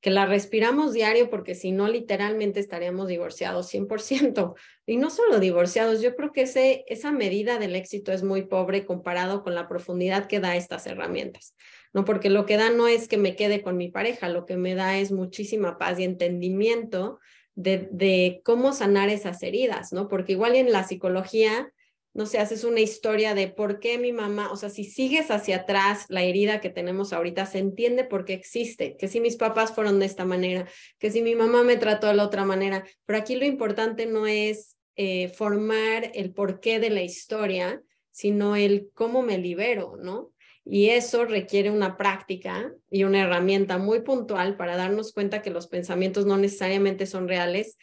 que 0.00 0.10
la 0.10 0.26
respiramos 0.26 0.92
diario 0.92 1.30
porque 1.30 1.54
si 1.54 1.72
no, 1.72 1.88
literalmente 1.88 2.60
estaríamos 2.60 3.08
divorciados 3.08 3.72
100%. 3.72 4.54
Y 4.86 4.96
no 4.96 5.10
solo 5.10 5.38
divorciados, 5.40 6.00
yo 6.00 6.14
creo 6.14 6.32
que 6.32 6.42
ese, 6.42 6.84
esa 6.88 7.12
medida 7.12 7.58
del 7.58 7.74
éxito 7.74 8.12
es 8.12 8.22
muy 8.22 8.42
pobre 8.42 8.84
comparado 8.84 9.42
con 9.42 9.54
la 9.54 9.68
profundidad 9.68 10.26
que 10.26 10.40
da 10.40 10.56
estas 10.56 10.86
herramientas, 10.86 11.54
¿no? 11.92 12.04
Porque 12.04 12.30
lo 12.30 12.46
que 12.46 12.56
da 12.56 12.70
no 12.70 12.86
es 12.86 13.08
que 13.08 13.16
me 13.16 13.34
quede 13.34 13.62
con 13.62 13.76
mi 13.76 13.90
pareja, 13.90 14.28
lo 14.28 14.44
que 14.44 14.56
me 14.56 14.76
da 14.76 14.98
es 14.98 15.12
muchísima 15.12 15.78
paz 15.78 15.98
y 15.98 16.04
entendimiento 16.04 17.20
de, 17.54 18.40
cómo 18.44 18.72
sanar 18.72 19.08
esas 19.08 19.42
heridas, 19.42 19.92
¿no? 19.92 20.08
Porque 20.08 20.32
igual 20.32 20.56
en 20.56 20.72
la 20.72 20.84
psicología, 20.84 21.72
no 22.14 22.26
sé, 22.26 22.38
haces 22.38 22.64
una 22.64 22.80
historia 22.80 23.34
de 23.34 23.48
por 23.48 23.80
qué 23.80 23.98
mi 23.98 24.12
mamá, 24.12 24.52
o 24.52 24.56
sea, 24.56 24.68
si 24.68 24.84
sigues 24.84 25.30
hacia 25.30 25.56
atrás 25.56 26.06
la 26.08 26.22
herida 26.22 26.60
que 26.60 26.70
tenemos 26.70 27.12
ahorita, 27.12 27.46
se 27.46 27.58
entiende 27.58 28.04
por 28.04 28.24
qué 28.24 28.34
existe, 28.34 28.96
que 28.96 29.08
si 29.08 29.20
mis 29.20 29.36
papás 29.36 29.72
fueron 29.72 29.98
de 29.98 30.06
esta 30.06 30.24
manera, 30.24 30.68
que 30.98 31.10
si 31.10 31.22
mi 31.22 31.34
mamá 31.34 31.62
me 31.62 31.76
trató 31.76 32.08
de 32.08 32.14
la 32.14 32.24
otra 32.24 32.44
manera, 32.44 32.84
pero 33.06 33.18
aquí 33.18 33.36
lo 33.36 33.46
importante 33.46 34.06
no 34.06 34.26
es 34.26 34.76
eh, 34.96 35.28
formar 35.28 36.10
el 36.14 36.34
porqué 36.34 36.80
de 36.80 36.90
la 36.90 37.02
historia, 37.02 37.82
sino 38.10 38.56
el 38.56 38.90
cómo 38.92 39.22
me 39.22 39.38
libero, 39.38 39.96
¿no? 39.98 40.32
Y 40.64 40.90
eso 40.90 41.24
requiere 41.24 41.70
una 41.70 41.96
práctica 41.96 42.72
y 42.90 43.04
una 43.04 43.22
herramienta 43.22 43.78
muy 43.78 44.00
puntual 44.00 44.56
para 44.56 44.76
darnos 44.76 45.12
cuenta 45.12 45.42
que 45.42 45.50
los 45.50 45.66
pensamientos 45.66 46.24
no 46.24 46.36
necesariamente 46.36 47.06
son 47.06 47.26
reales 47.26 47.76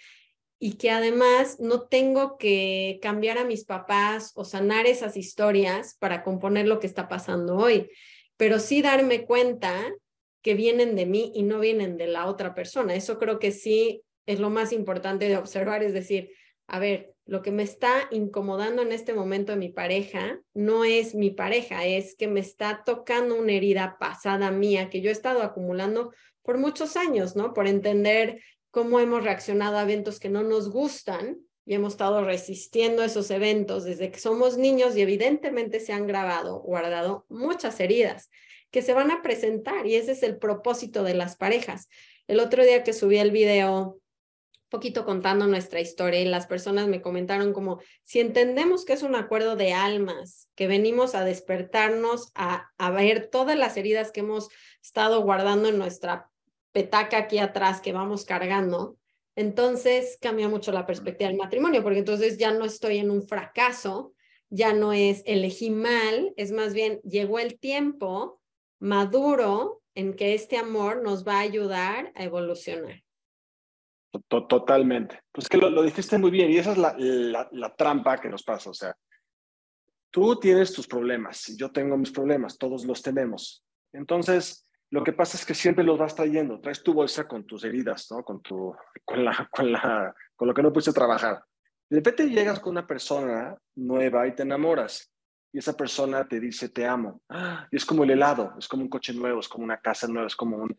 y 0.60 0.74
que 0.74 0.92
además 0.92 1.60
no 1.60 1.88
tengo 1.88 2.38
que 2.38 3.00
cambiar 3.02 3.38
a 3.38 3.46
mis 3.46 3.66
papás 3.66 4.32
o 4.36 4.44
sanar 4.44 4.88
esas 4.88 5.18
historias 5.18 5.96
para 6.00 6.24
componer 6.24 6.68
lo 6.68 6.80
que 6.80 6.88
está 6.88 7.08
pasando 7.08 7.56
hoy, 7.56 7.90
pero 8.38 8.60
sí 8.60 8.82
darme 8.82 9.26
cuenta 9.26 9.74
que 10.42 10.54
vienen 10.54 10.96
de 10.96 11.06
mí 11.06 11.32
y 11.34 11.44
no 11.44 11.60
vienen 11.60 11.98
de 11.98 12.08
la 12.08 12.28
otra 12.28 12.54
persona. 12.54 12.96
Eso 12.96 13.20
creo 13.20 13.40
que 13.40 13.52
sí 13.52 14.04
es 14.26 14.40
lo 14.40 14.50
más 14.50 14.72
importante 14.74 15.28
de 15.28 15.38
observar, 15.38 15.84
es 15.84 15.94
decir, 15.94 16.32
a 16.70 16.80
ver, 16.80 17.14
lo 17.26 17.42
que 17.42 17.52
me 17.52 17.64
está 17.64 18.08
incomodando 18.12 18.82
en 18.82 18.92
este 18.92 19.14
momento 19.14 19.52
de 19.52 19.58
mi 19.58 19.70
pareja 19.70 20.40
no 20.54 20.84
es 20.84 21.14
mi 21.14 21.30
pareja, 21.30 21.86
es 21.86 22.16
que 22.16 22.28
me 22.28 22.40
está 22.40 22.84
tocando 22.86 23.36
una 23.36 23.54
herida 23.54 23.98
pasada 24.00 24.50
mía 24.52 24.90
que 24.90 25.02
yo 25.02 25.10
he 25.10 25.14
estado 25.14 25.44
acumulando 25.44 26.12
por 26.42 26.58
muchos 26.58 26.98
años, 26.98 27.36
¿no? 27.36 27.54
Por 27.54 27.68
entender 27.68 28.42
cómo 28.72 29.00
hemos 29.00 29.24
reaccionado 29.24 29.78
a 29.78 29.84
eventos 29.84 30.20
que 30.20 30.30
no 30.30 30.44
nos 30.44 30.72
gustan 30.72 31.38
y 31.66 31.76
hemos 31.76 31.94
estado 31.94 32.24
resistiendo 32.24 33.04
esos 33.04 33.30
eventos 33.30 33.84
desde 33.84 34.10
que 34.10 34.20
somos 34.20 34.58
niños 34.58 34.96
y 34.96 35.02
evidentemente 35.02 35.80
se 35.80 35.94
han 35.94 36.08
grabado, 36.08 36.60
guardado 36.62 37.26
muchas 37.30 37.80
heridas 37.80 38.30
que 38.72 38.82
se 38.82 38.94
van 38.94 39.12
a 39.12 39.22
presentar 39.22 39.86
y 39.86 39.96
ese 39.96 40.14
es 40.14 40.24
el 40.24 40.38
propósito 40.38 41.04
de 41.04 41.14
las 41.14 41.36
parejas. 41.36 41.88
El 42.28 42.40
otro 42.40 42.64
día 42.64 42.84
que 42.84 42.94
subí 42.94 43.18
el 43.18 43.30
video 43.30 43.99
poquito 44.70 45.06
contando 45.06 45.48
nuestra 45.48 45.82
historia 45.82 46.22
y 46.22 46.26
las 46.26 46.48
personas 46.48 46.88
me 46.88 47.02
comentaron 47.02 47.54
como 47.54 47.80
si 48.04 48.20
entendemos 48.20 48.86
que 48.86 48.94
es 48.94 49.04
un 49.04 49.16
acuerdo 49.16 49.56
de 49.56 49.74
almas, 49.74 50.50
que 50.56 50.68
venimos 50.68 51.16
a 51.16 51.26
despertarnos, 51.26 52.32
a, 52.36 52.70
a 52.78 52.92
ver 52.92 53.28
todas 53.28 53.58
las 53.58 53.78
heridas 53.78 54.12
que 54.12 54.22
hemos 54.22 54.50
estado 54.82 55.22
guardando 55.22 55.70
en 55.70 55.78
nuestra 55.78 56.30
petaca 56.72 57.18
aquí 57.18 57.40
atrás 57.40 57.82
que 57.82 57.94
vamos 57.94 58.26
cargando, 58.26 58.98
entonces 59.36 60.18
cambia 60.22 60.50
mucho 60.50 60.72
la 60.72 60.86
perspectiva 60.86 61.30
del 61.30 61.38
matrimonio, 61.38 61.82
porque 61.82 62.00
entonces 62.00 62.38
ya 62.38 62.52
no 62.52 62.66
estoy 62.66 62.98
en 62.98 63.10
un 63.10 63.28
fracaso, 63.28 64.14
ya 64.50 64.74
no 64.74 64.94
es 64.94 65.24
elegí 65.26 65.70
mal, 65.70 66.34
es 66.36 66.52
más 66.52 66.74
bien 66.74 67.00
llegó 67.04 67.40
el 67.40 67.58
tiempo 67.58 68.42
maduro 68.80 69.82
en 69.96 70.14
que 70.14 70.34
este 70.34 70.58
amor 70.58 71.04
nos 71.04 71.28
va 71.28 71.38
a 71.38 71.42
ayudar 71.42 72.12
a 72.16 72.24
evolucionar. 72.24 73.04
Totalmente. 74.28 75.22
Pues 75.32 75.48
que 75.48 75.58
lo, 75.58 75.84
dijiste 75.84 76.18
muy 76.18 76.32
bien 76.32 76.50
y 76.52 76.58
esa 76.58 76.72
es 76.72 76.78
la, 76.78 76.96
la, 77.52 77.76
trampa 77.76 78.18
que 78.18 78.30
nos 78.30 78.44
pasa. 78.44 78.70
O 78.70 78.74
sea, 78.74 78.96
tú 80.10 80.40
tienes 80.40 80.74
tus 80.74 80.88
problemas, 80.88 81.56
yo 81.58 81.72
tengo 81.72 81.98
mis 81.98 82.12
problemas, 82.12 82.58
todos 82.58 82.86
los 82.86 83.02
tenemos. 83.02 83.64
Entonces, 83.94 84.68
lo 84.90 85.04
que 85.04 85.14
pasa 85.14 85.38
es 85.38 85.46
que 85.46 85.54
siempre 85.54 85.84
los 85.84 86.00
vas 86.00 86.16
trayendo. 86.16 86.60
Traes 86.60 86.82
tu 86.82 86.94
bolsa 86.94 87.28
con 87.28 87.46
tus 87.46 87.64
heridas, 87.64 88.08
¿no? 88.10 88.24
Con, 88.24 88.42
tu, 88.42 88.76
con, 89.06 89.24
la, 89.24 89.48
con, 89.52 89.72
la, 89.72 90.16
con 90.36 90.48
lo 90.48 90.54
que 90.54 90.64
no 90.64 90.74
pudiste 90.74 90.94
trabajar. 90.94 91.44
De 91.90 91.98
repente 91.98 92.30
llegas 92.30 92.60
con 92.60 92.72
una 92.72 92.88
persona 92.88 93.56
nueva 93.76 94.28
y 94.28 94.36
te 94.36 94.44
enamoras 94.44 95.12
y 95.52 95.58
esa 95.58 95.76
persona 95.76 96.28
te 96.28 96.40
dice 96.40 96.70
te 96.70 96.86
amo. 96.86 97.22
Y 97.72 97.78
es 97.78 97.86
como 97.86 98.04
el 98.04 98.12
helado, 98.12 98.54
es 98.58 98.68
como 98.68 98.84
un 98.84 98.90
coche 98.90 99.14
nuevo, 99.14 99.40
es 99.40 99.48
como 99.48 99.64
una 99.64 99.80
casa 99.80 100.08
nueva, 100.08 100.28
es 100.28 100.36
como 100.36 100.58
un... 100.58 100.78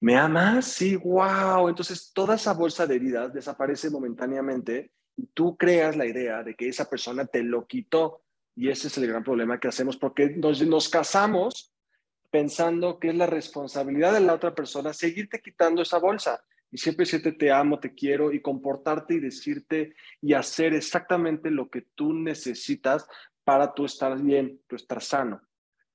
¿Me 0.00 0.16
amas? 0.16 0.64
Sí, 0.64 0.96
wow. 0.96 1.68
Entonces 1.68 2.10
toda 2.14 2.36
esa 2.36 2.54
bolsa 2.54 2.86
de 2.86 2.96
heridas 2.96 3.34
desaparece 3.34 3.90
momentáneamente 3.90 4.92
y 5.16 5.26
tú 5.26 5.56
creas 5.58 5.96
la 5.96 6.06
idea 6.06 6.42
de 6.42 6.54
que 6.54 6.68
esa 6.68 6.88
persona 6.88 7.26
te 7.26 7.42
lo 7.42 7.66
quitó. 7.66 8.22
Y 8.56 8.70
ese 8.70 8.88
es 8.88 8.96
el 8.96 9.06
gran 9.06 9.22
problema 9.22 9.60
que 9.60 9.68
hacemos 9.68 9.98
porque 9.98 10.30
nos, 10.30 10.62
nos 10.66 10.88
casamos 10.88 11.74
pensando 12.30 12.98
que 12.98 13.08
es 13.08 13.14
la 13.14 13.26
responsabilidad 13.26 14.14
de 14.14 14.20
la 14.20 14.34
otra 14.34 14.54
persona 14.54 14.92
seguirte 14.92 15.40
quitando 15.40 15.82
esa 15.82 15.98
bolsa 15.98 16.42
y 16.70 16.78
siempre 16.78 17.04
decirte 17.04 17.32
te 17.32 17.50
amo, 17.50 17.80
te 17.80 17.94
quiero 17.94 18.32
y 18.32 18.40
comportarte 18.40 19.14
y 19.14 19.20
decirte 19.20 19.94
y 20.22 20.34
hacer 20.34 20.72
exactamente 20.74 21.50
lo 21.50 21.68
que 21.68 21.82
tú 21.94 22.14
necesitas 22.14 23.06
para 23.44 23.74
tú 23.74 23.84
estar 23.84 24.18
bien, 24.20 24.60
tú 24.66 24.76
estar 24.76 25.02
sano. 25.02 25.42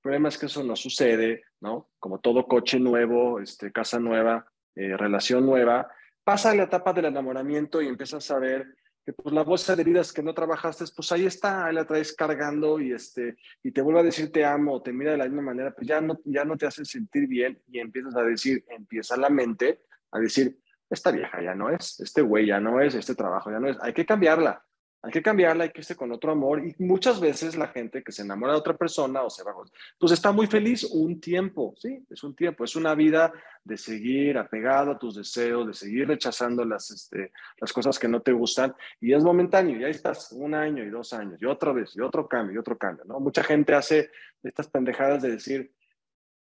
El 0.05 0.09
problema 0.09 0.29
es 0.29 0.37
que 0.37 0.45
eso 0.45 0.63
no 0.63 0.75
sucede, 0.75 1.45
¿no? 1.61 1.89
Como 1.97 2.19
todo 2.19 2.45
coche 2.45 2.79
nuevo, 2.79 3.39
este, 3.39 3.71
casa 3.71 3.99
nueva, 3.99 4.45
eh, 4.75 4.95
relación 4.95 5.47
nueva, 5.47 5.89
pasa 6.23 6.53
la 6.53 6.65
etapa 6.65 6.93
del 6.93 7.05
enamoramiento 7.05 7.81
y 7.81 7.87
empiezas 7.87 8.29
a 8.29 8.37
ver 8.37 8.67
que 9.03 9.13
pues 9.13 9.33
la 9.33 9.41
bolsa 9.41 9.75
de 9.75 9.81
heridas 9.81 10.13
que 10.13 10.21
no 10.21 10.35
trabajaste, 10.35 10.85
pues 10.95 11.11
ahí 11.11 11.25
está, 11.25 11.65
ahí 11.65 11.73
la 11.73 11.87
traes 11.87 12.13
cargando 12.13 12.79
y 12.79 12.91
este 12.91 13.37
y 13.63 13.71
te 13.71 13.81
vuelve 13.81 14.01
a 14.01 14.03
decir 14.03 14.31
te 14.31 14.45
amo, 14.45 14.79
te 14.79 14.93
mira 14.93 15.09
de 15.09 15.17
la 15.17 15.25
misma 15.25 15.41
manera, 15.41 15.73
pues 15.73 15.87
ya 15.87 15.99
no 16.01 16.19
ya 16.23 16.45
no 16.45 16.55
te 16.55 16.67
hace 16.67 16.85
sentir 16.85 17.27
bien 17.27 17.59
y 17.67 17.79
empiezas 17.79 18.15
a 18.15 18.21
decir, 18.21 18.63
empieza 18.69 19.17
la 19.17 19.31
mente 19.31 19.85
a 20.11 20.19
decir, 20.19 20.59
esta 20.87 21.09
vieja 21.09 21.41
ya 21.41 21.55
no 21.55 21.71
es, 21.71 21.99
este 21.99 22.21
güey 22.21 22.45
ya 22.45 22.59
no 22.59 22.79
es, 22.79 22.93
este 22.93 23.15
trabajo 23.15 23.49
ya 23.49 23.59
no 23.59 23.69
es, 23.69 23.77
hay 23.81 23.93
que 23.93 24.05
cambiarla. 24.05 24.63
Hay 25.05 25.11
que 25.11 25.21
cambiarla, 25.21 25.65
hay 25.65 25.69
que 25.69 25.81
irse 25.81 25.95
con 25.95 26.11
otro 26.11 26.31
amor. 26.31 26.65
Y 26.65 26.73
muchas 26.83 27.19
veces 27.19 27.55
la 27.55 27.67
gente 27.67 28.01
que 28.01 28.11
se 28.11 28.23
enamora 28.23 28.53
de 28.53 28.59
otra 28.59 28.75
persona 28.75 29.21
o 29.21 29.29
se 29.29 29.43
va, 29.43 29.53
pues 29.99 30.11
está 30.11 30.31
muy 30.31 30.47
feliz 30.47 30.83
un 30.83 31.21
tiempo, 31.21 31.75
sí, 31.77 32.03
es 32.09 32.23
un 32.23 32.35
tiempo, 32.35 32.63
es 32.63 32.75
una 32.75 32.95
vida 32.95 33.31
de 33.63 33.77
seguir 33.77 34.35
apegado 34.39 34.91
a 34.91 34.97
tus 34.97 35.15
deseos, 35.15 35.67
de 35.67 35.73
seguir 35.75 36.07
rechazando 36.07 36.65
las, 36.65 36.89
este, 36.89 37.31
las 37.59 37.71
cosas 37.71 37.99
que 37.99 38.07
no 38.07 38.23
te 38.23 38.31
gustan. 38.31 38.73
Y 38.99 39.13
es 39.13 39.23
momentáneo, 39.23 39.79
y 39.79 39.83
ahí 39.83 39.91
estás 39.91 40.31
un 40.31 40.55
año 40.55 40.83
y 40.83 40.89
dos 40.89 41.13
años, 41.13 41.39
y 41.39 41.45
otra 41.45 41.71
vez, 41.71 41.95
y 41.95 42.01
otro 42.01 42.27
cambio, 42.27 42.55
y 42.55 42.57
otro 42.57 42.75
cambio, 42.75 43.05
¿no? 43.05 43.19
Mucha 43.19 43.43
gente 43.43 43.75
hace 43.75 44.09
estas 44.41 44.67
pendejadas 44.69 45.21
de 45.21 45.29
decir, 45.29 45.71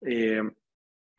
eh, 0.01 0.43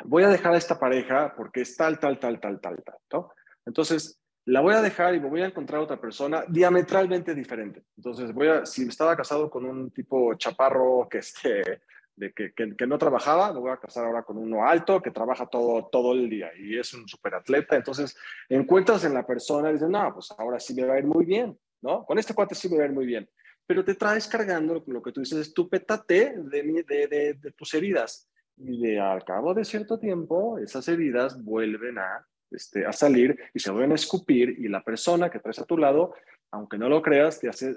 voy 0.04 0.22
a 0.22 0.28
dejar 0.28 0.54
a 0.54 0.58
esta 0.58 0.78
pareja 0.78 1.34
porque 1.36 1.62
es 1.62 1.76
tal, 1.76 1.98
tal, 1.98 2.20
tal, 2.20 2.38
tal, 2.38 2.60
tal, 2.60 2.82
tal, 2.84 2.96
¿no? 3.12 3.32
Entonces, 3.66 4.21
la 4.44 4.60
voy 4.60 4.74
a 4.74 4.82
dejar 4.82 5.14
y 5.14 5.20
me 5.20 5.28
voy 5.28 5.42
a 5.42 5.46
encontrar 5.46 5.80
otra 5.80 6.00
persona 6.00 6.44
diametralmente 6.48 7.34
diferente. 7.34 7.84
Entonces, 7.96 8.32
voy 8.32 8.48
a, 8.48 8.66
si 8.66 8.86
estaba 8.86 9.16
casado 9.16 9.48
con 9.48 9.64
un 9.64 9.90
tipo 9.90 10.34
chaparro 10.34 11.08
que, 11.08 11.18
este, 11.18 11.82
de 12.16 12.32
que, 12.32 12.52
que, 12.52 12.86
no 12.86 12.98
trabajaba, 12.98 13.52
me 13.52 13.60
voy 13.60 13.70
a 13.70 13.76
casar 13.76 14.04
ahora 14.04 14.24
con 14.24 14.38
uno 14.38 14.66
alto 14.66 15.00
que 15.00 15.12
trabaja 15.12 15.46
todo, 15.46 15.88
todo 15.90 16.12
el 16.12 16.28
día 16.28 16.50
y 16.58 16.76
es 16.76 16.92
un 16.92 17.06
superatleta. 17.06 17.76
Entonces, 17.76 18.16
encuentras 18.48 19.04
en 19.04 19.14
la 19.14 19.24
persona 19.24 19.70
y 19.70 19.74
dices, 19.74 19.88
no, 19.88 20.12
pues 20.12 20.30
ahora 20.36 20.58
sí 20.58 20.74
me 20.74 20.84
va 20.84 20.94
a 20.94 20.98
ir 20.98 21.06
muy 21.06 21.24
bien, 21.24 21.56
¿no? 21.80 22.04
Con 22.04 22.18
este 22.18 22.34
cuate 22.34 22.54
sí 22.54 22.68
me 22.68 22.78
va 22.78 22.82
a 22.82 22.86
ir 22.86 22.92
muy 22.92 23.06
bien. 23.06 23.28
Pero 23.64 23.84
te 23.84 23.94
traes 23.94 24.26
cargando 24.26 24.82
lo 24.86 25.00
que 25.00 25.12
tú 25.12 25.20
dices, 25.20 25.38
es 25.38 25.54
tu 25.54 25.68
pétate 25.68 26.34
de, 26.36 26.84
de, 26.86 27.06
de, 27.06 27.34
de 27.34 27.52
tus 27.52 27.72
heridas. 27.74 28.28
Y 28.56 28.82
de 28.82 29.00
al 29.00 29.24
cabo 29.24 29.54
de 29.54 29.64
cierto 29.64 29.98
tiempo, 29.98 30.58
esas 30.58 30.86
heridas 30.88 31.42
vuelven 31.42 31.98
a 31.98 32.26
este, 32.54 32.86
a 32.86 32.92
salir 32.92 33.38
y 33.54 33.60
se 33.60 33.70
vuelven 33.70 33.92
a 33.92 33.96
escupir 33.96 34.56
y 34.58 34.68
la 34.68 34.82
persona 34.82 35.30
que 35.30 35.38
traes 35.38 35.58
a 35.58 35.64
tu 35.64 35.76
lado, 35.76 36.14
aunque 36.50 36.78
no 36.78 36.88
lo 36.88 37.02
creas, 37.02 37.40
te 37.40 37.48
hace, 37.48 37.76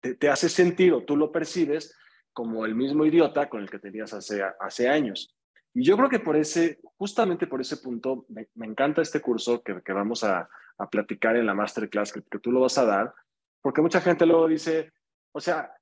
te, 0.00 0.28
hace 0.28 0.48
sentir 0.48 0.94
tú 1.06 1.16
lo 1.16 1.30
percibes 1.32 1.96
como 2.32 2.64
el 2.64 2.74
mismo 2.74 3.04
idiota 3.04 3.48
con 3.48 3.62
el 3.62 3.70
que 3.70 3.78
tenías 3.78 4.12
hace, 4.12 4.42
hace 4.60 4.88
años. 4.88 5.34
Y 5.74 5.84
yo 5.84 5.96
creo 5.96 6.08
que 6.08 6.20
por 6.20 6.36
ese, 6.36 6.80
justamente 6.98 7.46
por 7.46 7.60
ese 7.60 7.78
punto, 7.78 8.26
me, 8.28 8.66
encanta 8.66 9.02
este 9.02 9.20
curso 9.20 9.62
que, 9.62 9.82
que 9.82 9.92
vamos 9.92 10.22
a, 10.24 10.48
a, 10.78 10.90
platicar 10.90 11.36
en 11.36 11.46
la 11.46 11.54
masterclass 11.54 12.12
que, 12.12 12.22
que, 12.22 12.38
tú 12.38 12.52
lo 12.52 12.60
vas 12.60 12.76
a 12.78 12.84
dar, 12.84 13.14
porque 13.62 13.80
mucha 13.80 14.00
gente 14.00 14.26
luego 14.26 14.48
dice, 14.48 14.92
o 15.32 15.40
sea, 15.40 15.72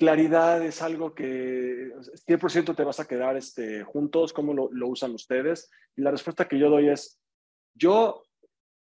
claridad 0.00 0.64
es 0.64 0.80
algo 0.80 1.14
que 1.14 1.92
100% 2.26 2.74
te 2.74 2.84
vas 2.84 3.00
a 3.00 3.06
quedar 3.06 3.36
este, 3.36 3.84
juntos, 3.84 4.32
¿cómo 4.32 4.54
lo, 4.54 4.70
lo 4.72 4.88
usan 4.88 5.12
ustedes? 5.12 5.70
Y 5.94 6.00
la 6.00 6.10
respuesta 6.10 6.48
que 6.48 6.58
yo 6.58 6.70
doy 6.70 6.88
es, 6.88 7.19
yo, 7.74 8.26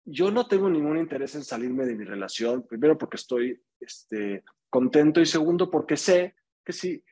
yo 0.04 0.30
no 0.30 0.46
tengo 0.46 0.68
ningún 0.68 0.98
interés 0.98 1.34
en 1.34 1.44
salirme 1.44 1.86
de 1.86 1.94
mi 1.94 2.04
relación, 2.04 2.66
primero 2.66 2.96
porque 2.96 3.16
estoy 3.16 3.60
este, 3.80 4.44
contento 4.70 5.20
y 5.20 5.26
segundo 5.26 5.70
porque 5.70 5.96
sé 5.96 6.34
que 6.64 6.72
si, 6.72 7.02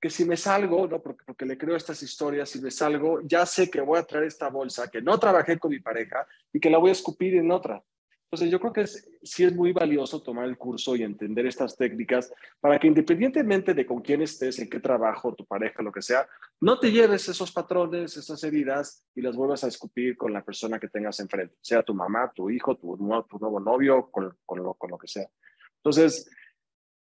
que 0.00 0.10
si 0.10 0.24
me 0.24 0.36
salgo, 0.36 0.86
¿no? 0.86 1.02
porque, 1.02 1.24
porque 1.24 1.46
le 1.46 1.56
creo 1.56 1.76
estas 1.76 2.02
historias, 2.02 2.50
si 2.50 2.60
me 2.60 2.70
salgo, 2.70 3.20
ya 3.24 3.46
sé 3.46 3.70
que 3.70 3.80
voy 3.80 3.98
a 3.98 4.04
traer 4.04 4.26
esta 4.26 4.48
bolsa, 4.48 4.88
que 4.88 5.00
no 5.00 5.18
trabajé 5.18 5.58
con 5.58 5.70
mi 5.70 5.80
pareja 5.80 6.26
y 6.52 6.60
que 6.60 6.70
la 6.70 6.78
voy 6.78 6.90
a 6.90 6.92
escupir 6.92 7.34
en 7.36 7.50
otra. 7.50 7.82
Entonces, 8.24 8.50
yo 8.50 8.58
creo 8.58 8.72
que 8.72 8.86
sí 8.86 9.44
es 9.44 9.54
muy 9.54 9.72
valioso 9.72 10.20
tomar 10.20 10.46
el 10.46 10.58
curso 10.58 10.96
y 10.96 11.02
entender 11.02 11.46
estas 11.46 11.76
técnicas 11.76 12.32
para 12.58 12.80
que 12.80 12.88
independientemente 12.88 13.74
de 13.74 13.86
con 13.86 14.00
quién 14.00 14.22
estés, 14.22 14.58
en 14.58 14.68
qué 14.68 14.80
trabajo, 14.80 15.34
tu 15.34 15.44
pareja, 15.44 15.82
lo 15.82 15.92
que 15.92 16.02
sea, 16.02 16.26
no 16.60 16.80
te 16.80 16.90
lleves 16.90 17.28
esos 17.28 17.52
patrones, 17.52 18.16
esas 18.16 18.42
heridas 18.42 19.06
y 19.14 19.22
las 19.22 19.36
vuelvas 19.36 19.62
a 19.62 19.68
escupir 19.68 20.16
con 20.16 20.32
la 20.32 20.44
persona 20.44 20.80
que 20.80 20.88
tengas 20.88 21.20
enfrente, 21.20 21.54
sea 21.60 21.82
tu 21.82 21.94
mamá, 21.94 22.32
tu 22.34 22.50
hijo, 22.50 22.76
tu, 22.76 22.96
tu 22.96 23.38
nuevo 23.38 23.60
novio, 23.60 24.10
con, 24.10 24.36
con, 24.44 24.62
lo, 24.62 24.74
con 24.74 24.90
lo 24.90 24.98
que 24.98 25.06
sea. 25.06 25.28
Entonces, 25.76 26.28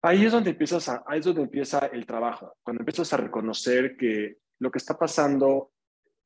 ahí 0.01 0.25
es 0.25 0.31
donde 0.31 0.49
empiezas 0.49 0.89
a, 0.89 1.03
ahí 1.07 1.19
es 1.19 1.25
donde 1.25 1.43
empieza 1.43 1.85
el 1.87 2.05
trabajo, 2.05 2.57
cuando 2.61 2.81
empiezas 2.81 3.13
a 3.13 3.17
reconocer 3.17 3.95
que 3.95 4.39
lo 4.59 4.71
que 4.71 4.79
está 4.79 4.97
pasando 4.97 5.71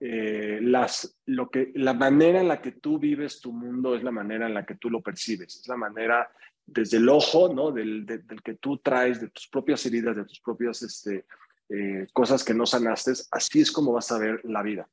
eh, 0.01 0.59
las, 0.61 1.19
lo 1.25 1.49
que, 1.49 1.71
la 1.75 1.93
manera 1.93 2.39
en 2.39 2.47
la 2.47 2.61
que 2.61 2.71
tú 2.71 2.97
vives 2.97 3.41
tu 3.41 3.51
mundo 3.51 3.95
es 3.95 4.03
la 4.03 4.11
manera 4.11 4.47
en 4.47 4.53
la 4.53 4.65
que 4.65 4.75
tú 4.75 4.89
lo 4.89 5.01
percibes, 5.01 5.57
es 5.57 5.67
la 5.67 5.75
manera 5.75 6.29
desde 6.65 6.97
el 6.97 7.09
ojo, 7.09 7.53
¿no? 7.53 7.71
Del, 7.71 8.05
del 8.05 8.41
que 8.43 8.55
tú 8.55 8.77
traes, 8.77 9.19
de 9.19 9.29
tus 9.29 9.47
propias 9.49 9.85
heridas, 9.85 10.15
de 10.15 10.23
tus 10.23 10.39
propias 10.39 10.81
este, 10.83 11.25
eh, 11.67 12.07
cosas 12.13 12.43
que 12.43 12.53
no 12.53 12.65
sanaste, 12.65 13.11
así 13.31 13.61
es 13.61 13.71
como 13.71 13.91
vas 13.91 14.11
a 14.11 14.19
ver 14.19 14.39
la 14.45 14.61
vida. 14.61 14.87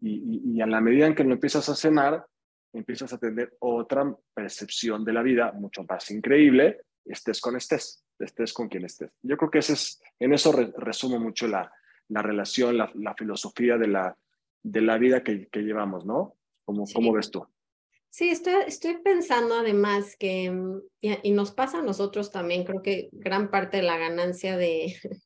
Y, 0.00 0.54
y, 0.54 0.60
a 0.60 0.66
la 0.66 0.80
medida 0.80 1.06
en 1.06 1.14
que 1.14 1.24
lo 1.24 1.32
empiezas 1.32 1.68
a 1.68 1.76
cenar, 1.76 2.24
empiezas 2.72 3.12
a 3.12 3.18
tener 3.18 3.56
otra 3.60 4.14
percepción 4.34 5.04
de 5.04 5.12
la 5.12 5.22
vida 5.22 5.52
mucho 5.52 5.84
más 5.88 6.10
increíble, 6.10 6.82
estés 7.04 7.40
con 7.40 7.56
estés, 7.56 8.04
estés 8.18 8.52
con 8.52 8.68
quien 8.68 8.84
estés. 8.84 9.10
Yo 9.22 9.36
creo 9.36 9.50
que 9.50 9.58
ese 9.58 9.74
es, 9.74 10.00
en 10.18 10.34
eso 10.34 10.52
resumo 10.76 11.20
mucho 11.20 11.46
la, 11.46 11.72
la 12.08 12.22
relación, 12.22 12.76
la, 12.76 12.90
la 12.94 13.14
filosofía 13.14 13.76
de 13.76 13.86
la, 13.88 14.16
de 14.62 14.80
la 14.80 14.98
vida 14.98 15.22
que, 15.22 15.48
llevamos, 15.54 16.04
¿no? 16.04 16.36
¿Cómo, 16.64 16.84
¿Cómo 16.92 17.12
ves 17.12 17.30
tú? 17.30 17.46
Sí, 18.12 18.28
estoy, 18.28 18.54
estoy 18.66 18.98
pensando 18.98 19.54
además 19.54 20.16
que, 20.18 20.50
mm, 20.50 20.82
y, 21.00 21.30
nos 21.30 21.50
pasa 21.52 21.78
a 21.78 21.82
nosotros 21.82 22.30
también, 22.30 22.64
creo 22.64 22.82
que 22.82 23.08
gran 23.10 23.50
parte 23.50 23.78
de 23.78 23.84
la 23.84 23.96
ganancia 23.96 24.58
de, 24.58 24.94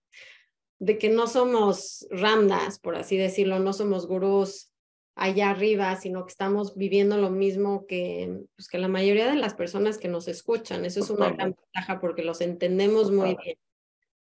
de 0.79 0.97
que 0.97 1.09
no 1.09 1.27
somos 1.27 2.07
ramdas, 2.11 2.79
por 2.79 2.95
así 2.95 3.17
decirlo, 3.17 3.59
no 3.59 3.73
somos 3.73 4.07
gurús 4.07 4.71
allá 5.17 5.51
arriba, 5.51 5.97
sino 5.97 6.27
que 6.27 6.31
estamos 6.31 6.77
viviendo 6.77 7.17
lo 7.17 7.31
mismo 7.31 7.87
que, 7.87 8.45
pues, 8.55 8.69
que 8.69 8.79
la 8.79 8.87
mayoría 8.87 9.27
de 9.27 9.37
las 9.37 9.55
personas 9.55 9.99
que 9.99 10.09
nos 10.09 10.29
escuchan. 10.29 10.85
Eso 10.85 11.01
es 11.01 11.11
una 11.11 11.31
gran 11.31 11.57
ventaja 11.57 12.01
porque 12.01 12.23
los 12.23 12.41
entendemos 12.41 13.11
muy 13.11 13.37
bien. 13.43 13.59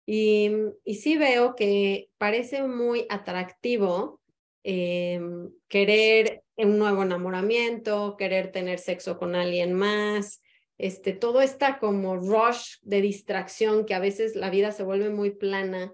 Y, 0.05 0.51
y 0.83 0.95
sí 0.95 1.17
veo 1.17 1.55
que 1.55 2.09
parece 2.19 2.67
muy 2.67 3.07
atractivo 3.09 4.20
em, 4.63 5.49
querer 5.67 6.43
un 6.57 6.77
nuevo 6.77 7.03
enamoramiento, 7.03 8.15
querer 8.17 8.51
tener 8.51 8.79
sexo 8.79 9.17
con 9.17 9.35
alguien 9.35 9.73
más, 9.73 10.41
este, 10.81 11.13
todo 11.13 11.41
está 11.41 11.77
como 11.77 12.15
rush 12.17 12.77
de 12.81 13.01
distracción 13.01 13.85
que 13.85 13.93
a 13.93 13.99
veces 13.99 14.35
la 14.35 14.49
vida 14.49 14.71
se 14.71 14.81
vuelve 14.81 15.11
muy 15.11 15.29
plana. 15.29 15.93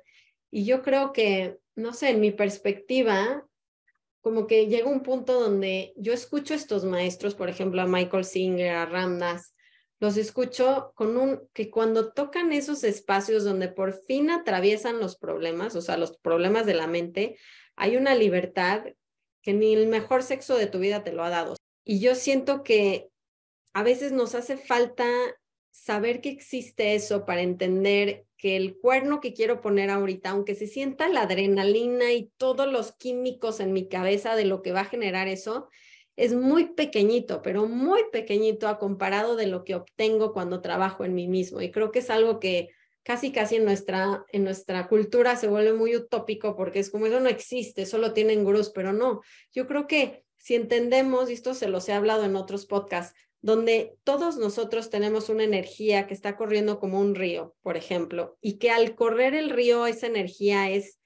Y 0.50 0.64
yo 0.64 0.82
creo 0.82 1.12
que, 1.12 1.58
no 1.76 1.92
sé, 1.92 2.12
en 2.12 2.22
mi 2.22 2.32
perspectiva, 2.32 3.46
como 4.22 4.48
que 4.48 4.68
llega 4.68 4.90
un 4.90 5.04
punto 5.04 5.42
donde 5.42 5.94
yo 5.98 6.14
escucho 6.14 6.54
estos 6.54 6.86
maestros, 6.86 7.36
por 7.36 7.50
ejemplo, 7.50 7.82
a 7.82 7.86
Michael 7.86 8.24
Singer, 8.24 8.76
a 8.76 8.86
Ramdas, 8.86 9.54
los 10.00 10.18
escucho 10.18 10.92
con 10.96 11.18
un, 11.18 11.48
que 11.54 11.72
cuando 11.72 12.12
tocan 12.12 12.54
esos 12.54 12.84
espacios 12.84 13.44
donde 13.44 13.68
por 13.68 13.94
fin 14.06 14.30
atraviesan 14.30 15.00
los 15.00 15.18
problemas, 15.18 15.76
o 15.76 15.82
sea, 15.82 15.98
los 15.98 16.18
problemas 16.18 16.66
de 16.66 16.76
la 16.76 16.88
mente, 16.88 17.38
hay 17.76 17.98
una 17.98 18.16
libertad 18.16 18.84
que 19.42 19.54
ni 19.54 19.74
el 19.74 19.88
mejor 19.88 20.24
sexo 20.24 20.56
de 20.56 20.68
tu 20.68 20.80
vida 20.80 21.04
te 21.04 21.14
lo 21.14 21.24
ha 21.24 21.30
dado. 21.30 21.56
Y 21.84 22.00
yo 22.00 22.16
siento 22.16 22.64
que 22.64 23.10
a 23.74 23.84
veces 23.84 24.12
nos 24.12 24.36
hace 24.36 24.58
falta 24.58 25.08
saber 25.72 26.22
que 26.22 26.30
existe 26.30 26.96
eso 26.96 27.26
para 27.26 27.42
entender 27.42 28.26
que 28.38 28.56
el 28.56 28.78
cuerno 28.78 29.20
que 29.20 29.34
quiero 29.34 29.62
poner 29.62 29.90
ahorita, 29.90 30.32
aunque 30.32 30.54
se 30.54 30.68
sienta 30.68 31.08
la 31.08 31.22
adrenalina 31.22 32.12
y 32.12 32.32
todos 32.38 32.72
los 32.72 32.92
químicos 32.94 33.60
en 33.60 33.74
mi 33.74 33.88
cabeza 33.88 34.36
de 34.36 34.46
lo 34.46 34.62
que 34.62 34.74
va 34.74 34.82
a 34.82 34.86
generar 34.86 35.28
eso, 35.28 35.70
es 36.18 36.34
muy 36.34 36.74
pequeñito, 36.74 37.42
pero 37.42 37.68
muy 37.68 38.02
pequeñito 38.12 38.68
a 38.68 38.80
comparado 38.80 39.36
de 39.36 39.48
lo 39.48 39.64
que 39.64 39.76
obtengo 39.76 40.34
cuando 40.34 40.62
trabajo 40.62 41.06
en 41.06 41.14
mí 41.14 41.28
mismo. 41.28 41.62
Y 41.62 41.72
creo 41.72 41.92
que 41.92 42.00
es 42.00 42.10
algo 42.10 42.40
que 42.40 42.70
casi 43.04 43.32
casi 43.32 43.56
en 43.56 43.64
nuestra, 43.64 44.26
en 44.34 44.44
nuestra 44.44 44.90
cultura 44.90 45.38
se 45.38 45.48
vuelve 45.48 45.72
muy 45.72 45.96
utópico 45.96 46.58
porque 46.58 46.80
es 46.80 46.90
como 46.90 47.06
eso 47.06 47.22
no 47.22 47.30
existe, 47.30 47.86
solo 47.86 48.12
tienen 48.12 48.44
gurús, 48.44 48.72
pero 48.72 48.92
no. 48.92 49.22
Yo 49.54 49.68
creo 49.68 49.88
que 49.88 50.26
si 50.36 50.56
entendemos, 50.56 51.30
y 51.30 51.34
esto 51.34 51.54
se 51.54 51.70
los 51.70 51.88
he 51.88 51.94
hablado 51.94 52.26
en 52.26 52.36
otros 52.36 52.66
podcasts, 52.66 53.16
donde 53.42 53.96
todos 54.04 54.38
nosotros 54.38 54.90
tenemos 54.90 55.30
una 55.30 55.44
energía 55.44 56.08
que 56.08 56.14
está 56.14 56.36
corriendo 56.36 56.80
como 56.80 57.00
un 57.00 57.16
río, 57.16 57.56
por 57.62 57.78
ejemplo, 57.78 58.38
y 58.42 58.58
que 58.58 58.72
al 58.72 58.96
correr 58.96 59.36
el 59.36 59.52
río 59.52 59.86
esa 59.86 60.08
energía 60.08 60.70
es, 60.70 61.00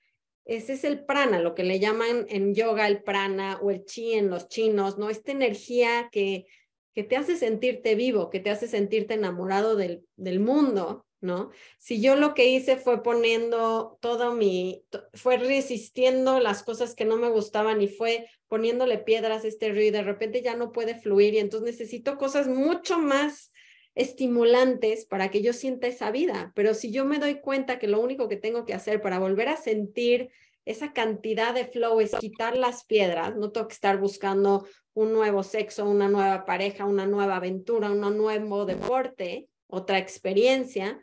ese 0.45 0.73
es 0.73 0.83
el 0.83 1.05
prana, 1.05 1.39
lo 1.39 1.55
que 1.55 1.63
le 1.63 1.79
llaman 1.79 2.25
en 2.29 2.55
yoga 2.55 2.87
el 2.87 3.03
prana 3.03 3.59
o 3.61 3.71
el 3.71 3.85
chi 3.85 4.13
en 4.13 4.29
los 4.29 4.47
chinos, 4.47 4.97
¿no? 4.97 5.09
Esta 5.09 5.31
energía 5.31 6.09
que, 6.11 6.45
que 6.93 7.03
te 7.03 7.15
hace 7.15 7.37
sentirte 7.37 7.95
vivo, 7.95 8.29
que 8.29 8.39
te 8.39 8.49
hace 8.49 8.67
sentirte 8.67 9.13
enamorado 9.13 9.75
del, 9.75 10.03
del 10.15 10.39
mundo, 10.39 11.05
¿no? 11.21 11.51
Si 11.77 12.01
yo 12.01 12.15
lo 12.15 12.33
que 12.33 12.49
hice 12.49 12.77
fue 12.77 13.03
poniendo 13.03 13.97
todo 14.01 14.33
mi, 14.33 14.83
fue 15.13 15.37
resistiendo 15.37 16.39
las 16.39 16.63
cosas 16.63 16.95
que 16.95 17.05
no 17.05 17.17
me 17.17 17.29
gustaban 17.29 17.81
y 17.81 17.87
fue 17.87 18.27
poniéndole 18.47 18.97
piedras 18.97 19.45
a 19.45 19.47
este 19.47 19.69
río 19.69 19.87
y 19.87 19.91
de 19.91 20.03
repente 20.03 20.41
ya 20.41 20.55
no 20.55 20.71
puede 20.71 20.99
fluir 20.99 21.35
y 21.35 21.39
entonces 21.39 21.77
necesito 21.77 22.17
cosas 22.17 22.47
mucho 22.47 22.97
más 22.97 23.51
estimulantes 23.95 25.05
para 25.05 25.29
que 25.29 25.41
yo 25.41 25.53
sienta 25.53 25.87
esa 25.87 26.11
vida. 26.11 26.51
Pero 26.55 26.73
si 26.73 26.91
yo 26.91 27.05
me 27.05 27.19
doy 27.19 27.41
cuenta 27.41 27.79
que 27.79 27.87
lo 27.87 27.99
único 27.99 28.27
que 28.27 28.37
tengo 28.37 28.65
que 28.65 28.73
hacer 28.73 29.01
para 29.01 29.19
volver 29.19 29.49
a 29.49 29.57
sentir 29.57 30.29
esa 30.65 30.93
cantidad 30.93 31.53
de 31.53 31.65
flow 31.65 31.99
es 32.01 32.11
quitar 32.15 32.55
las 32.55 32.85
piedras, 32.85 33.35
no 33.35 33.51
tengo 33.51 33.67
que 33.67 33.73
estar 33.73 33.97
buscando 33.99 34.65
un 34.93 35.13
nuevo 35.13 35.43
sexo, 35.43 35.89
una 35.89 36.07
nueva 36.07 36.45
pareja, 36.45 36.85
una 36.85 37.05
nueva 37.05 37.37
aventura, 37.37 37.91
un 37.91 37.99
nuevo 37.99 38.65
deporte, 38.65 39.47
otra 39.67 39.97
experiencia, 39.97 41.01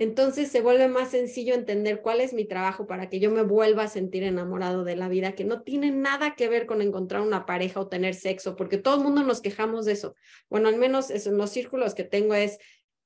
entonces 0.00 0.50
se 0.50 0.62
vuelve 0.62 0.88
más 0.88 1.10
sencillo 1.10 1.52
entender 1.52 2.00
cuál 2.00 2.22
es 2.22 2.32
mi 2.32 2.46
trabajo 2.46 2.86
para 2.86 3.10
que 3.10 3.20
yo 3.20 3.30
me 3.30 3.42
vuelva 3.42 3.82
a 3.82 3.88
sentir 3.88 4.22
enamorado 4.22 4.82
de 4.82 4.96
la 4.96 5.10
vida, 5.10 5.32
que 5.32 5.44
no 5.44 5.60
tiene 5.60 5.90
nada 5.90 6.34
que 6.36 6.48
ver 6.48 6.64
con 6.64 6.80
encontrar 6.80 7.20
una 7.20 7.44
pareja 7.44 7.80
o 7.80 7.88
tener 7.88 8.14
sexo, 8.14 8.56
porque 8.56 8.78
todo 8.78 8.96
el 8.96 9.02
mundo 9.02 9.22
nos 9.24 9.42
quejamos 9.42 9.84
de 9.84 9.92
eso. 9.92 10.14
Bueno, 10.48 10.70
al 10.70 10.78
menos 10.78 11.10
en 11.10 11.36
los 11.36 11.50
círculos 11.50 11.94
que 11.94 12.04
tengo 12.04 12.32
es 12.32 12.56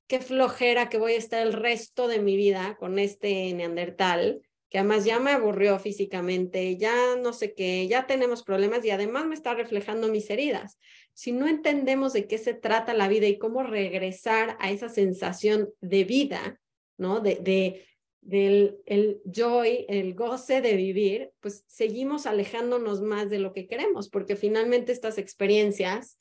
qué 0.07 0.21
flojera 0.21 0.89
que 0.89 0.99
voy 0.99 1.15
a 1.15 1.19
estar 1.19 1.45
el 1.45 1.53
resto 1.53 2.07
de 2.07 2.21
mi 2.21 2.37
vida 2.37 2.77
con 2.79 3.01
este 3.01 3.53
neandertal, 3.55 4.43
que 4.71 4.79
además 4.79 5.05
ya 5.05 5.19
me 5.19 5.33
aburrió 5.33 5.81
físicamente, 5.81 6.77
ya 6.77 7.17
no 7.21 7.33
sé 7.33 7.55
qué, 7.55 7.89
ya 7.89 8.07
tenemos 8.07 8.45
problemas 8.45 8.85
y 8.85 8.91
además 8.91 9.27
me 9.27 9.35
está 9.35 9.53
reflejando 9.55 10.07
mis 10.07 10.31
heridas 10.31 10.79
si 11.13 11.31
no 11.33 11.47
entendemos 11.47 12.13
de 12.13 12.27
qué 12.27 12.39
se 12.39 12.55
trata 12.55 12.93
la 12.93 13.09
vida 13.09 13.27
y 13.27 13.39
cómo 13.39 13.63
regresar 13.63 14.57
a 14.61 14.71
esa 14.71 14.89
sensación 14.89 15.71
de 15.81 16.05
vida, 16.05 16.61
¿no? 16.97 17.21
De, 17.21 17.37
de 17.37 17.87
del 18.25 18.79
el 18.87 19.21
joy, 19.25 19.85
el 19.89 20.15
goce 20.15 20.63
de 20.63 20.77
vivir, 20.77 21.33
pues 21.41 21.65
seguimos 21.67 22.27
alejándonos 22.27 23.03
más 23.03 23.29
de 23.29 23.39
lo 23.39 23.53
que 23.53 23.67
queremos, 23.67 24.09
porque 24.09 24.35
finalmente 24.35 24.93
estas 24.93 25.19
experiencias, 25.19 26.19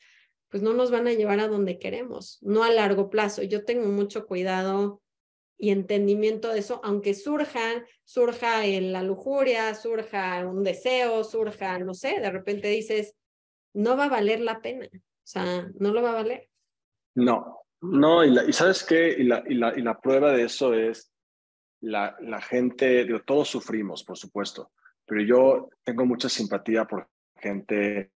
pues 0.49 0.61
no 0.61 0.73
nos 0.73 0.91
van 0.91 1.07
a 1.07 1.13
llevar 1.13 1.39
a 1.39 1.47
donde 1.47 1.79
queremos, 1.79 2.39
no 2.41 2.63
a 2.63 2.71
largo 2.71 3.09
plazo. 3.09 3.41
Yo 3.41 3.63
tengo 3.63 3.87
mucho 3.87 4.27
cuidado 4.27 5.01
y 5.57 5.69
entendimiento 5.69 6.49
de 6.49 6.59
eso, 6.59 6.81
aunque 6.83 7.13
surja, 7.13 7.85
surja 8.03 8.65
en 8.65 8.91
la 8.91 9.01
lujuria, 9.01 9.73
surja 9.73 10.45
un 10.45 10.63
deseo, 10.63 11.23
surja, 11.23 11.79
no 11.79 11.93
sé, 11.93 12.19
de 12.19 12.29
repente 12.29 12.67
dices, 12.67 13.15
no 13.73 13.95
va 13.95 14.05
a 14.05 14.09
valer 14.09 14.41
la 14.41 14.61
pena. 14.61 14.89
O 14.93 15.25
sea, 15.25 15.69
no 15.79 15.93
lo 15.93 16.01
va 16.01 16.11
a 16.11 16.15
valer. 16.15 16.49
No, 17.15 17.62
no, 17.83 18.23
y, 18.23 18.53
sabes 18.53 18.83
qué, 18.83 19.09
y 19.17 19.23
la, 19.23 19.43
y, 19.47 19.55
la, 19.55 19.77
y 19.77 19.81
la, 19.81 19.99
prueba 19.99 20.31
de 20.31 20.43
eso 20.43 20.73
es 20.73 21.11
la, 21.81 22.15
la 22.21 22.41
gente, 22.41 23.03
digo, 23.03 23.19
todos 23.21 23.49
sufrimos, 23.49 24.03
por 24.03 24.17
supuesto, 24.17 24.71
pero 25.05 25.21
yo 25.21 25.69
tengo 25.83 26.05
mucha 26.05 26.29
simpatía 26.29 26.85
por 26.85 27.09
gente 27.35 28.11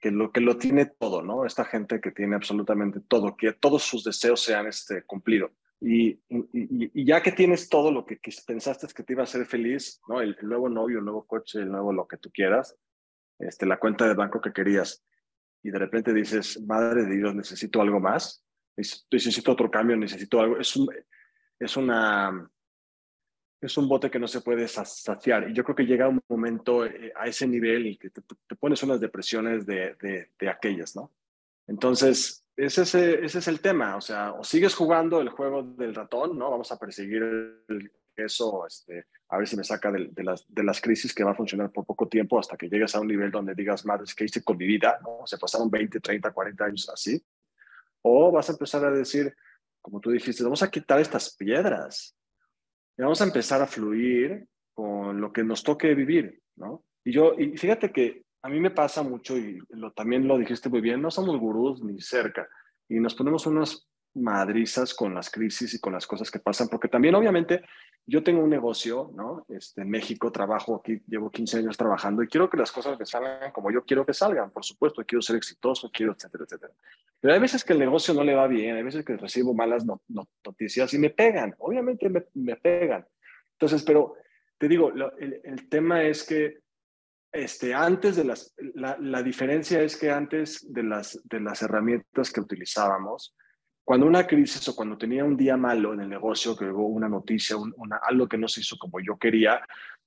que 0.00 0.10
lo, 0.10 0.32
que 0.32 0.40
lo 0.40 0.58
tiene 0.58 0.86
todo, 0.86 1.22
¿no? 1.22 1.46
Esta 1.46 1.64
gente 1.64 2.00
que 2.00 2.10
tiene 2.10 2.34
absolutamente 2.34 3.00
todo, 3.00 3.36
que 3.36 3.52
todos 3.52 3.84
sus 3.84 4.04
deseos 4.04 4.40
sean 4.40 4.66
este, 4.66 5.02
cumplidos. 5.04 5.52
Y, 5.80 6.10
y, 6.28 6.50
y, 6.52 7.06
ya 7.06 7.22
que 7.22 7.32
tienes 7.32 7.68
todo 7.68 7.92
lo 7.92 8.04
que, 8.04 8.18
que, 8.18 8.32
pensaste 8.46 8.86
que 8.94 9.02
te 9.02 9.12
iba 9.12 9.22
a 9.22 9.24
hacer 9.24 9.46
feliz, 9.46 10.00
¿no? 10.08 10.20
El, 10.20 10.36
el, 10.40 10.48
nuevo 10.48 10.68
novio, 10.68 10.98
el 10.98 11.04
nuevo 11.04 11.26
coche, 11.26 11.60
el 11.60 11.70
nuevo 11.70 11.92
lo 11.92 12.08
que 12.08 12.16
tú 12.16 12.30
quieras, 12.32 12.76
este, 13.38 13.66
la 13.66 13.78
cuenta 13.78 14.08
de 14.08 14.14
banco 14.14 14.40
que 14.40 14.52
querías 14.52 15.04
y 15.64 15.70
de 15.70 15.78
repente 15.78 16.12
dices, 16.12 16.60
madre 16.66 17.04
de 17.04 17.16
Dios, 17.16 17.34
necesito 17.34 17.80
algo 17.80 17.98
más, 17.98 18.43
necesito 18.76 19.52
otro 19.52 19.70
cambio, 19.70 19.96
necesito 19.96 20.40
algo, 20.40 20.58
es 20.58 20.74
un, 20.76 20.88
es 21.58 21.76
una, 21.76 22.50
es 23.60 23.76
un 23.78 23.88
bote 23.88 24.10
que 24.10 24.18
no 24.18 24.28
se 24.28 24.40
puede 24.40 24.68
saciar. 24.68 25.48
Y 25.48 25.54
yo 25.54 25.64
creo 25.64 25.76
que 25.76 25.86
llega 25.86 26.08
un 26.08 26.20
momento 26.28 26.84
eh, 26.84 27.12
a 27.16 27.26
ese 27.26 27.46
nivel 27.46 27.86
y 27.86 27.96
que 27.96 28.10
te, 28.10 28.22
pones 28.56 28.82
unas 28.82 29.00
depresiones 29.00 29.66
de, 29.66 29.96
de, 30.38 30.48
aquellas, 30.48 30.94
¿no? 30.96 31.12
Entonces, 31.66 32.44
ese 32.56 32.82
es, 32.82 32.94
ese 32.94 33.38
es 33.38 33.48
el 33.48 33.60
tema, 33.60 33.96
o 33.96 34.00
sea, 34.00 34.32
o 34.32 34.44
sigues 34.44 34.74
jugando 34.74 35.20
el 35.20 35.30
juego 35.30 35.62
del 35.62 35.94
ratón, 35.94 36.38
¿no? 36.38 36.50
Vamos 36.50 36.70
a 36.70 36.78
perseguir 36.78 37.22
el, 37.22 37.90
eso, 38.16 38.66
este, 38.66 39.06
a 39.28 39.38
ver 39.38 39.48
si 39.48 39.56
me 39.56 39.64
saca 39.64 39.90
de, 39.90 40.22
las, 40.22 40.44
de 40.48 40.62
las 40.62 40.80
crisis 40.80 41.14
que 41.14 41.24
va 41.24 41.32
a 41.32 41.36
funcionar 41.36 41.72
por 41.72 41.84
poco 41.84 42.06
tiempo 42.06 42.38
hasta 42.38 42.56
que 42.56 42.68
llegues 42.68 42.94
a 42.94 43.00
un 43.00 43.08
nivel 43.08 43.30
donde 43.30 43.54
digas, 43.54 43.84
madre, 43.84 44.04
¿qué 44.16 44.24
hice 44.24 44.44
con 44.44 44.56
mi 44.56 44.66
vida? 44.66 45.00
¿no? 45.02 45.26
Se 45.26 45.38
pasaron 45.38 45.70
20, 45.70 46.00
30, 46.00 46.30
40 46.30 46.64
años 46.64 46.88
así. 46.90 47.20
O 48.04 48.30
vas 48.30 48.48
a 48.48 48.52
empezar 48.52 48.84
a 48.84 48.90
decir, 48.90 49.34
como 49.80 50.00
tú 50.00 50.10
dijiste, 50.10 50.44
vamos 50.44 50.62
a 50.62 50.70
quitar 50.70 51.00
estas 51.00 51.34
piedras 51.36 52.14
y 52.96 53.02
vamos 53.02 53.20
a 53.20 53.24
empezar 53.24 53.62
a 53.62 53.66
fluir 53.66 54.46
con 54.74 55.20
lo 55.20 55.32
que 55.32 55.42
nos 55.42 55.62
toque 55.62 55.94
vivir, 55.94 56.40
¿no? 56.56 56.84
Y 57.04 57.12
yo, 57.12 57.34
y 57.38 57.56
fíjate 57.56 57.92
que 57.92 58.24
a 58.42 58.48
mí 58.48 58.60
me 58.60 58.70
pasa 58.70 59.02
mucho, 59.02 59.38
y 59.38 59.58
lo, 59.70 59.92
también 59.92 60.28
lo 60.28 60.36
dijiste 60.36 60.68
muy 60.68 60.80
bien, 60.80 61.00
no 61.00 61.10
somos 61.10 61.38
gurús 61.38 61.82
ni 61.82 62.00
cerca, 62.00 62.46
y 62.88 63.00
nos 63.00 63.14
ponemos 63.14 63.46
unas 63.46 63.88
madrizas 64.14 64.94
con 64.94 65.14
las 65.14 65.30
crisis 65.30 65.74
y 65.74 65.80
con 65.80 65.92
las 65.92 66.06
cosas 66.06 66.30
que 66.30 66.38
pasan, 66.38 66.68
porque 66.68 66.88
también 66.88 67.14
obviamente 67.14 67.62
yo 68.06 68.22
tengo 68.22 68.42
un 68.42 68.50
negocio, 68.50 69.10
¿no? 69.14 69.46
Este, 69.48 69.82
en 69.82 69.90
México 69.90 70.30
trabajo 70.30 70.76
aquí, 70.76 71.02
llevo 71.06 71.30
15 71.30 71.58
años 71.58 71.76
trabajando 71.76 72.22
y 72.22 72.28
quiero 72.28 72.50
que 72.50 72.56
las 72.56 72.70
cosas 72.70 72.98
me 72.98 73.06
salgan 73.06 73.50
como 73.52 73.70
yo 73.70 73.84
quiero 73.84 74.04
que 74.04 74.14
salgan, 74.14 74.50
por 74.50 74.64
supuesto, 74.64 75.04
quiero 75.04 75.22
ser 75.22 75.36
exitoso, 75.36 75.90
quiero, 75.92 76.12
etcétera, 76.12 76.44
etcétera. 76.44 76.72
Pero 77.20 77.34
hay 77.34 77.40
veces 77.40 77.64
que 77.64 77.72
el 77.72 77.78
negocio 77.78 78.14
no 78.14 78.22
le 78.22 78.34
va 78.34 78.46
bien, 78.46 78.76
hay 78.76 78.82
veces 78.82 79.04
que 79.04 79.16
recibo 79.16 79.54
malas 79.54 79.84
noticias 80.44 80.92
y 80.94 80.98
me 80.98 81.10
pegan, 81.10 81.54
obviamente 81.58 82.08
me, 82.08 82.24
me, 82.34 82.56
pegan. 82.56 83.06
Entonces, 83.52 83.82
pero 83.82 84.14
te 84.58 84.68
digo, 84.68 84.92
el, 85.18 85.40
el 85.42 85.68
tema 85.68 86.02
es 86.02 86.24
que 86.24 86.64
este, 87.34 87.74
antes 87.74 88.14
de 88.14 88.24
las, 88.24 88.54
la, 88.74 88.96
la, 89.00 89.20
diferencia 89.20 89.82
es 89.82 89.96
que 89.96 90.08
antes 90.08 90.72
de 90.72 90.84
las, 90.84 91.20
de 91.24 91.40
las 91.40 91.62
herramientas 91.62 92.30
que 92.30 92.40
utilizábamos, 92.40 93.34
cuando 93.84 94.06
una 94.06 94.26
crisis 94.26 94.66
o 94.68 94.74
cuando 94.74 94.96
tenía 94.96 95.24
un 95.24 95.36
día 95.36 95.56
malo 95.56 95.92
en 95.92 96.00
el 96.00 96.08
negocio, 96.08 96.56
que 96.56 96.64
hubo 96.64 96.86
una 96.86 97.08
noticia, 97.08 97.56
una, 97.56 97.96
algo 97.96 98.26
que 98.26 98.38
no 98.38 98.48
se 98.48 98.60
hizo 98.60 98.78
como 98.78 98.98
yo 99.00 99.18
quería, 99.18 99.60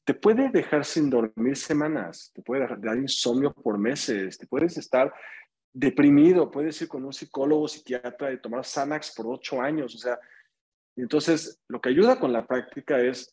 te 0.03 0.13
puede 0.13 0.49
dejar 0.49 0.83
sin 0.83 1.09
dormir 1.09 1.55
semanas, 1.55 2.31
te 2.33 2.41
puede 2.41 2.65
dar 2.77 2.97
insomnio 2.97 3.53
por 3.53 3.77
meses, 3.77 4.37
te 4.37 4.47
puedes 4.47 4.77
estar 4.77 5.13
deprimido, 5.73 6.49
puedes 6.49 6.81
ir 6.81 6.87
con 6.87 7.05
un 7.05 7.13
psicólogo, 7.13 7.67
psiquiatra 7.67 8.31
y 8.31 8.41
tomar 8.41 8.65
Xanax 8.65 9.13
por 9.15 9.27
ocho 9.27 9.61
años, 9.61 9.93
o 9.93 9.97
sea, 9.99 10.19
entonces 10.95 11.61
lo 11.67 11.79
que 11.79 11.89
ayuda 11.89 12.19
con 12.19 12.33
la 12.33 12.47
práctica 12.47 12.99
es, 12.99 13.31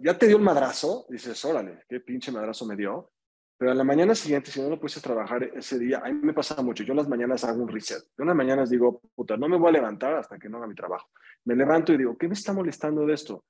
ya 0.00 0.18
te 0.18 0.26
dio 0.26 0.36
un 0.36 0.42
madrazo, 0.42 1.06
dices, 1.08 1.42
órale, 1.46 1.84
qué 1.88 2.00
pinche 2.00 2.30
madrazo 2.30 2.66
me 2.66 2.76
dio, 2.76 3.10
pero 3.58 3.72
a 3.72 3.74
la 3.74 3.82
mañana 3.82 4.14
siguiente, 4.14 4.52
si 4.52 4.62
no 4.62 4.70
lo 4.70 4.78
puedes 4.78 5.02
trabajar 5.02 5.42
ese 5.42 5.80
día, 5.80 6.00
a 6.04 6.12
mí 6.12 6.20
me 6.22 6.32
pasa 6.32 6.62
mucho. 6.62 6.84
Yo 6.84 6.94
las 6.94 7.08
mañanas 7.08 7.42
hago 7.42 7.60
un 7.60 7.68
reset. 7.68 8.04
Yo 8.16 8.24
las 8.24 8.36
mañanas 8.36 8.70
digo, 8.70 9.00
puta, 9.16 9.36
no 9.36 9.48
me 9.48 9.58
voy 9.58 9.70
a 9.70 9.72
levantar 9.72 10.14
hasta 10.14 10.38
que 10.38 10.48
no 10.48 10.58
haga 10.58 10.68
mi 10.68 10.76
trabajo. 10.76 11.08
Me 11.44 11.56
levanto 11.56 11.92
y 11.92 11.96
digo, 11.96 12.16
¿qué 12.16 12.28
me 12.28 12.34
está 12.34 12.52
molestando 12.52 13.04
de 13.04 13.14
esto? 13.14 13.44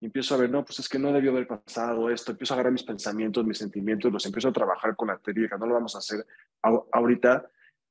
Y 0.00 0.06
empiezo 0.06 0.34
a 0.34 0.38
ver, 0.38 0.50
no, 0.50 0.64
pues 0.64 0.78
es 0.78 0.88
que 0.88 0.98
no 0.98 1.12
debió 1.12 1.30
haber 1.30 1.46
pasado 1.46 2.08
esto. 2.08 2.32
Empiezo 2.32 2.54
a 2.54 2.56
agarrar 2.56 2.72
mis 2.72 2.84
pensamientos, 2.84 3.44
mis 3.44 3.58
sentimientos, 3.58 4.10
los 4.10 4.24
empiezo 4.24 4.48
a 4.48 4.52
trabajar 4.52 4.96
con 4.96 5.08
la 5.08 5.18
técnica. 5.18 5.58
No 5.58 5.66
lo 5.66 5.74
vamos 5.74 5.94
a 5.94 5.98
hacer 5.98 6.26
ahorita, 6.62 7.46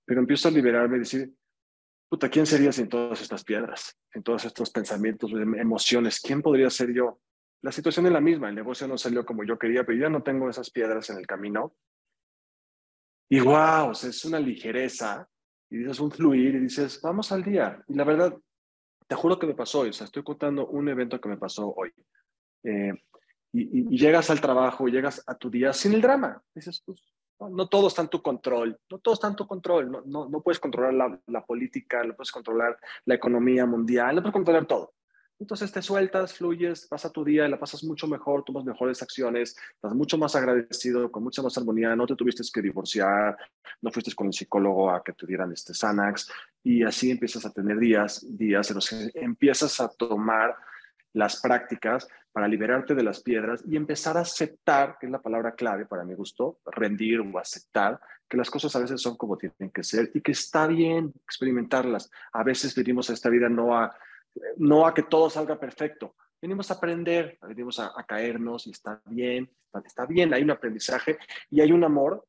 pero 0.06 0.22
empiezo 0.22 0.48
a 0.48 0.52
liberarme 0.52 0.96
y 0.96 1.02
decir, 1.02 1.32
puta, 2.10 2.30
¿quién 2.30 2.48
sería 2.48 2.72
sin 2.72 2.90
todas 2.90 3.22
estas 3.22 3.44
piedras, 3.44 3.96
sin 4.12 4.24
todos 4.24 4.44
estos 4.44 4.72
pensamientos, 4.72 5.32
emociones? 5.34 6.20
¿Quién 6.20 6.42
podría 6.42 6.72
ser 6.72 6.92
yo? 6.92 7.20
La 7.62 7.72
situación 7.72 8.06
es 8.06 8.12
la 8.12 8.22
misma, 8.22 8.50
el 8.50 8.56
negocio 8.56 8.88
no 8.88 8.98
salió 8.98 9.26
como 9.26 9.44
yo 9.44 9.58
quería, 9.60 9.84
pero 9.84 10.00
ya 10.00 10.10
no 10.10 10.24
tengo 10.24 10.50
esas 10.50 10.70
piedras 10.70 11.10
en 11.10 11.18
el 11.18 11.28
camino. 11.28 11.76
Y 13.30 13.40
wow, 13.42 13.92
es 13.92 14.26
una 14.26 14.40
ligereza, 14.40 15.28
y 15.70 15.78
dices 15.78 16.00
un 16.00 16.12
fluir, 16.12 16.56
y 16.56 16.60
dices, 16.60 17.00
vamos 17.02 17.32
al 17.32 17.44
día. 17.44 17.84
Y 17.88 17.94
la 17.94 18.04
verdad, 18.04 18.36
te 19.08 19.16
juro 19.16 19.38
que 19.38 19.48
me 19.48 19.56
pasó 19.56 19.82
hoy, 19.82 19.90
o 19.90 19.94
sea, 19.94 20.06
estoy 20.06 20.24
contando 20.24 20.68
un 20.68 20.88
evento 20.88 21.20
que 21.20 21.30
me 21.30 21.38
pasó 21.38 21.74
hoy. 21.76 21.92
Eh, 22.64 22.94
y, 23.52 23.98
llegas 23.98 24.30
al 24.30 24.42
trabajo, 24.42 24.88
llegas 24.88 25.24
a 25.28 25.36
tu 25.36 25.50
día 25.50 25.74
sin 25.74 25.94
el 25.94 26.02
drama. 26.02 26.42
Dices, 26.56 26.82
pues, 26.86 27.04
no, 27.40 27.68
todo 27.68 27.88
está 27.88 28.02
en 28.02 28.10
tu 28.10 28.22
control, 28.22 28.80
no 28.90 29.00
todo 29.00 29.14
está 29.14 29.28
en 29.28 29.36
tu 29.36 29.48
control, 29.48 29.90
no, 29.90 30.02
no, 30.06 30.30
no 30.30 30.42
puedes 30.42 30.60
controlar 30.60 30.94
la, 30.94 31.20
la, 31.28 31.46
política, 31.46 32.04
no 32.04 32.16
puedes 32.16 32.32
controlar 32.32 32.78
la 33.06 33.16
economía 33.16 33.66
mundial, 33.66 34.16
no 34.16 34.22
puedes 34.22 34.34
controlar 34.34 34.66
todo. 34.66 34.94
Entonces 35.40 35.72
te 35.72 35.82
sueltas, 35.82 36.34
fluyes, 36.34 36.86
pasa 36.88 37.10
tu 37.10 37.24
día 37.24 37.48
la 37.48 37.58
pasas 37.58 37.84
mucho 37.86 38.08
mejor, 38.08 38.44
tomas 38.44 38.66
mejores 38.66 39.02
acciones, 39.02 39.56
estás 39.74 39.94
mucho 39.94 40.18
más 40.18 40.36
agradecido, 40.36 41.10
con 41.10 41.24
mucha 41.24 41.42
más 41.42 41.58
armonía, 41.58 41.96
no 41.96 42.06
te 42.06 42.16
tuviste 42.16 42.44
que 42.54 42.62
divorciar, 42.62 43.38
no 43.82 43.90
fuiste 43.90 44.14
con 44.14 44.28
el 44.28 44.34
psicólogo 44.34 44.92
a 44.92 45.02
que 45.02 45.14
te 45.14 45.26
dieran 45.26 45.54
este 45.54 45.74
Xanax 45.74 46.30
y 46.64 46.84
así 46.84 47.10
empiezas 47.10 47.46
a 47.46 47.54
tener 47.54 47.80
días, 47.80 48.26
días 48.38 48.70
en 48.70 48.76
los 48.76 48.90
que 48.90 49.12
empiezas 49.16 49.80
a 49.80 49.88
tomar 49.88 50.56
las 51.14 51.42
prácticas 51.42 52.08
para 52.32 52.48
liberarte 52.48 52.94
de 52.94 53.04
las 53.04 53.22
piedras 53.22 53.64
y 53.66 53.76
empezar 53.78 54.18
a 54.18 54.22
aceptar, 54.22 54.98
que 55.00 55.06
es 55.06 55.12
la 55.12 55.22
palabra 55.22 55.54
clave 55.54 55.86
para 55.86 56.04
mi 56.04 56.16
gusto, 56.16 56.60
rendir 56.66 57.22
o 57.22 57.40
aceptar 57.40 58.00
que 58.28 58.38
las 58.38 58.50
cosas 58.52 58.76
a 58.76 58.80
veces 58.80 59.02
son 59.02 59.18
como 59.18 59.38
tienen 59.38 59.72
que 59.74 59.84
ser 59.84 60.12
y 60.14 60.22
que 60.22 60.34
está 60.34 60.68
bien 60.68 61.14
experimentarlas. 61.24 62.12
A 62.34 62.44
veces 62.44 62.76
venimos 62.76 63.10
a 63.10 63.14
esta 63.14 63.30
vida 63.30 63.50
no 63.50 63.76
a 63.76 63.96
no 64.58 64.86
a 64.86 64.94
que 64.94 65.04
todo 65.04 65.30
salga 65.30 65.60
perfecto. 65.60 66.16
Venimos 66.42 66.72
a 66.72 66.76
aprender, 66.76 67.38
venimos 67.42 67.80
a, 67.80 67.92
caernos 68.08 68.68
y 68.68 68.72
está 68.72 69.02
bien, 69.06 69.50
está, 69.86 70.06
bien, 70.06 70.34
hay 70.34 70.44
un 70.44 70.52
aprendizaje 70.52 71.18
y 71.50 71.62
hay 71.62 71.72
un 71.72 71.84
amor 71.84 72.26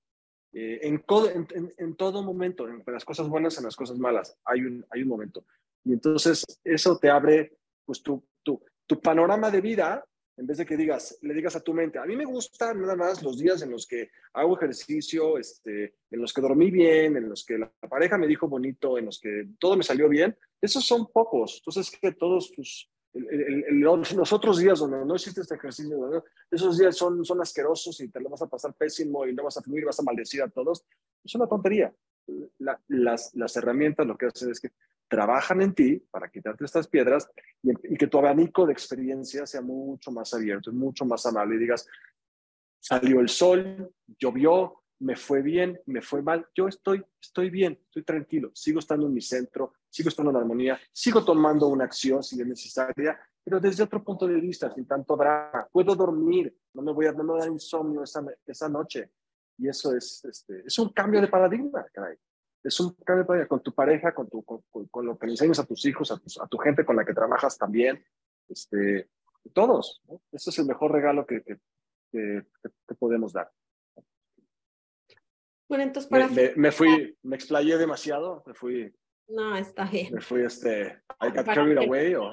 eh, 0.52 0.80
en, 0.82 1.94
todo 1.96 2.22
momento, 2.22 2.66
en 2.68 2.82
las 2.86 3.04
cosas 3.04 3.28
buenas, 3.28 3.56
en 3.58 3.64
las 3.64 3.76
cosas 3.76 3.98
malas, 3.98 4.36
hay 4.44 4.62
un, 4.62 4.84
momento. 5.06 5.44
Y 5.84 5.92
entonces 5.92 6.44
eso 6.64 6.98
te 6.98 7.08
abre 7.08 7.56
pues 7.84 8.02
tu 8.02 9.00
panorama 9.00 9.50
de 9.50 9.60
vida 9.60 10.04
en 10.40 10.46
vez 10.46 10.56
de 10.56 10.64
que 10.64 10.76
digas, 10.76 11.18
le 11.20 11.34
digas 11.34 11.54
a 11.54 11.60
tu 11.60 11.74
mente, 11.74 11.98
a 11.98 12.06
mí 12.06 12.16
me 12.16 12.24
gustan 12.24 12.80
nada 12.80 12.96
más 12.96 13.22
los 13.22 13.38
días 13.38 13.60
en 13.60 13.70
los 13.70 13.86
que 13.86 14.10
hago 14.32 14.56
ejercicio, 14.56 15.36
este, 15.36 15.96
en 16.10 16.20
los 16.20 16.32
que 16.32 16.40
dormí 16.40 16.70
bien, 16.70 17.14
en 17.18 17.28
los 17.28 17.44
que 17.44 17.58
la 17.58 17.70
pareja 17.90 18.16
me 18.16 18.26
dijo 18.26 18.48
bonito, 18.48 18.96
en 18.96 19.04
los 19.04 19.20
que 19.20 19.48
todo 19.58 19.76
me 19.76 19.82
salió 19.82 20.08
bien, 20.08 20.34
esos 20.58 20.86
son 20.86 21.08
pocos. 21.12 21.58
Entonces, 21.58 21.90
que 21.90 22.12
todos 22.12 22.52
tus, 22.52 22.90
los 23.12 24.32
otros 24.32 24.58
días 24.58 24.78
donde 24.78 25.04
no 25.04 25.14
existe 25.14 25.42
este 25.42 25.56
ejercicio, 25.56 26.24
esos 26.50 26.78
días 26.78 26.96
son, 26.96 27.22
son 27.22 27.42
asquerosos 27.42 28.00
y 28.00 28.08
te 28.08 28.20
lo 28.20 28.30
vas 28.30 28.40
a 28.40 28.48
pasar 28.48 28.72
pésimo 28.72 29.26
y 29.26 29.34
no 29.34 29.44
vas 29.44 29.58
a 29.58 29.62
fluir, 29.62 29.84
vas 29.84 30.00
a 30.00 30.04
maldecir 30.04 30.42
a 30.42 30.48
todos, 30.48 30.86
es 31.22 31.34
una 31.34 31.46
tontería. 31.46 31.94
las, 32.88 33.34
las 33.34 33.56
herramientas 33.56 34.06
lo 34.06 34.16
que 34.16 34.26
hacen 34.26 34.50
es 34.50 34.58
que 34.58 34.70
trabajan 35.10 35.60
en 35.60 35.74
ti 35.74 35.96
para 36.10 36.30
quitarte 36.30 36.64
estas 36.64 36.86
piedras 36.86 37.28
y, 37.62 37.96
que 37.96 38.06
tu 38.06 38.16
abanico 38.16 38.64
de 38.64 38.72
experiencia 38.72 39.44
sea 39.44 39.60
mucho 39.60 40.12
más 40.12 40.32
abierto, 40.32 40.72
mucho 40.72 41.04
más 41.04 41.26
amable 41.26 41.56
y 41.56 41.58
digas, 41.58 41.86
salió 42.78 43.20
el 43.20 43.28
sol, 43.28 43.92
llovió, 44.18 44.84
me 45.00 45.16
fue 45.16 45.42
bien, 45.42 45.80
me 45.86 46.00
fue 46.00 46.22
mal, 46.22 46.46
yo 46.54 46.68
estoy, 46.68 47.04
estoy 47.20 47.50
bien, 47.50 47.78
estoy 47.86 48.04
tranquilo, 48.04 48.52
sigo 48.54 48.78
estando 48.78 49.06
en 49.06 49.14
mi 49.14 49.20
centro, 49.20 49.74
sigo 49.88 50.08
estando 50.08 50.30
en 50.30 50.36
armonía, 50.36 50.78
sigo 50.92 51.24
tomando 51.24 51.66
una 51.66 51.84
acción 51.84 52.22
si 52.22 52.40
es 52.40 52.46
necesaria, 52.46 53.18
pero 53.42 53.58
desde 53.58 53.82
otro 53.82 54.04
punto 54.04 54.28
de 54.28 54.40
vista, 54.40 54.72
sin 54.72 54.86
tanto 54.86 55.16
drama, 55.16 55.66
puedo 55.72 55.96
dormir, 55.96 56.56
no 56.74 56.82
me 56.82 56.92
voy 56.92 57.06
a, 57.06 57.12
no 57.12 57.24
me 57.24 57.40
dar 57.40 57.48
insomnio 57.48 58.04
esa, 58.04 58.24
esa 58.46 58.68
noche. 58.68 59.10
Y 59.58 59.68
eso 59.68 59.94
es, 59.94 60.24
este, 60.24 60.62
es 60.64 60.78
un 60.78 60.90
cambio 60.90 61.20
de 61.20 61.28
paradigma, 61.28 61.84
caray 61.92 62.16
es 62.62 62.80
un 62.80 62.94
cambio 63.04 63.48
con 63.48 63.62
tu 63.62 63.74
pareja, 63.74 64.14
con, 64.14 64.28
tu, 64.28 64.42
con, 64.44 65.06
lo 65.06 65.18
que 65.18 65.26
le 65.26 65.32
enseñas 65.32 65.58
a 65.58 65.66
tus 65.66 65.84
hijos, 65.86 66.10
a, 66.10 66.46
tu 66.46 66.58
gente 66.58 66.84
con 66.84 66.96
la 66.96 67.04
que 67.04 67.14
trabajas 67.14 67.56
también, 67.56 68.04
este, 68.48 69.08
todos. 69.52 70.02
¿no? 70.08 70.20
Ese 70.32 70.50
es 70.50 70.58
el 70.58 70.66
mejor 70.66 70.92
regalo 70.92 71.26
que, 71.26 71.42
que, 72.12 72.44
podemos 72.98 73.32
dar. 73.32 73.50
Bueno, 75.68 75.84
entonces 75.84 76.10
para... 76.10 76.28
Me, 76.56 76.72
fui, 76.72 77.16
me 77.22 77.36
explayé 77.36 77.78
demasiado, 77.78 78.42
me 78.46 78.54
fui... 78.54 78.94
No, 79.28 79.56
está 79.56 79.84
bien. 79.84 80.12
Me 80.12 80.20
fui, 80.20 80.42
este, 80.42 81.02
I 81.20 81.30
got 81.30 81.46
carried 81.46 81.78
away 81.78 82.14
o... 82.14 82.32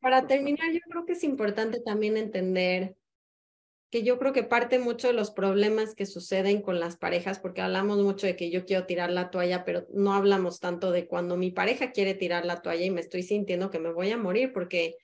para 0.00 0.26
terminar, 0.26 0.70
yo 0.72 0.80
creo 0.88 1.06
que 1.06 1.14
es 1.14 1.24
importante 1.24 1.80
también 1.80 2.18
entender 2.18 2.96
que 3.90 4.04
yo 4.04 4.18
creo 4.18 4.32
que 4.32 4.44
parte 4.44 4.78
mucho 4.78 5.08
de 5.08 5.14
los 5.14 5.32
problemas 5.32 5.96
que 5.96 6.06
suceden 6.06 6.62
con 6.62 6.78
las 6.78 6.96
parejas, 6.96 7.40
porque 7.40 7.60
hablamos 7.60 7.98
mucho 7.98 8.26
de 8.26 8.36
que 8.36 8.50
yo 8.50 8.64
quiero 8.64 8.86
tirar 8.86 9.10
la 9.10 9.30
toalla, 9.30 9.64
pero 9.64 9.86
no 9.92 10.14
hablamos 10.14 10.60
tanto 10.60 10.92
de 10.92 11.06
cuando 11.06 11.36
mi 11.36 11.50
pareja 11.50 11.90
quiere 11.90 12.14
tirar 12.14 12.46
la 12.46 12.62
toalla 12.62 12.84
y 12.84 12.90
me 12.90 13.00
estoy 13.00 13.24
sintiendo 13.24 13.70
que 13.70 13.80
me 13.80 13.92
voy 13.92 14.10
a 14.10 14.16
morir, 14.16 14.52
porque 14.52 14.96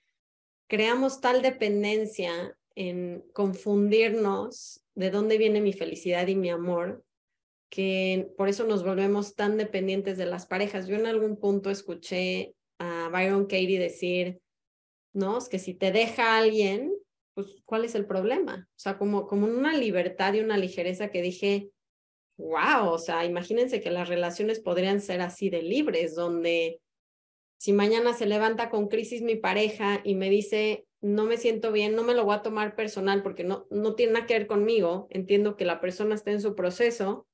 creamos 0.68 1.20
tal 1.20 1.42
dependencia 1.42 2.56
en 2.76 3.24
confundirnos 3.32 4.84
de 4.94 5.10
dónde 5.10 5.36
viene 5.36 5.60
mi 5.60 5.72
felicidad 5.72 6.28
y 6.28 6.36
mi 6.36 6.50
amor, 6.50 7.04
que 7.68 8.30
por 8.36 8.48
eso 8.48 8.64
nos 8.64 8.84
volvemos 8.84 9.34
tan 9.34 9.56
dependientes 9.56 10.16
de 10.16 10.26
las 10.26 10.46
parejas. 10.46 10.86
Yo 10.86 10.94
en 10.94 11.06
algún 11.06 11.36
punto 11.36 11.70
escuché 11.70 12.54
a 12.78 13.08
Byron 13.12 13.46
Katie 13.46 13.80
decir, 13.80 14.40
¿no? 15.12 15.38
Es 15.38 15.48
que 15.48 15.58
si 15.58 15.74
te 15.74 15.90
deja 15.90 16.38
alguien, 16.38 16.95
pues, 17.36 17.48
¿cuál 17.66 17.84
es 17.84 17.94
el 17.94 18.06
problema? 18.06 18.66
O 18.70 18.78
sea, 18.78 18.96
como, 18.96 19.26
como 19.26 19.46
una 19.46 19.76
libertad 19.76 20.32
y 20.32 20.40
una 20.40 20.56
ligereza 20.56 21.10
que 21.10 21.20
dije, 21.20 21.70
wow, 22.38 22.88
o 22.88 22.98
sea, 22.98 23.26
imagínense 23.26 23.82
que 23.82 23.90
las 23.90 24.08
relaciones 24.08 24.58
podrían 24.58 25.02
ser 25.02 25.20
así 25.20 25.50
de 25.50 25.60
libres, 25.60 26.14
donde 26.14 26.80
si 27.58 27.74
mañana 27.74 28.14
se 28.14 28.24
levanta 28.24 28.70
con 28.70 28.88
crisis 28.88 29.20
mi 29.20 29.36
pareja 29.36 30.00
y 30.02 30.14
me 30.14 30.30
dice, 30.30 30.86
no 31.02 31.24
me 31.24 31.36
siento 31.36 31.72
bien, 31.72 31.94
no 31.94 32.04
me 32.04 32.14
lo 32.14 32.24
voy 32.24 32.36
a 32.36 32.42
tomar 32.42 32.74
personal 32.74 33.22
porque 33.22 33.44
no, 33.44 33.66
no 33.68 33.94
tiene 33.94 34.14
nada 34.14 34.26
que 34.26 34.38
ver 34.38 34.46
conmigo, 34.46 35.06
entiendo 35.10 35.58
que 35.58 35.66
la 35.66 35.78
persona 35.78 36.14
está 36.14 36.30
en 36.30 36.40
su 36.40 36.54
proceso 36.54 37.26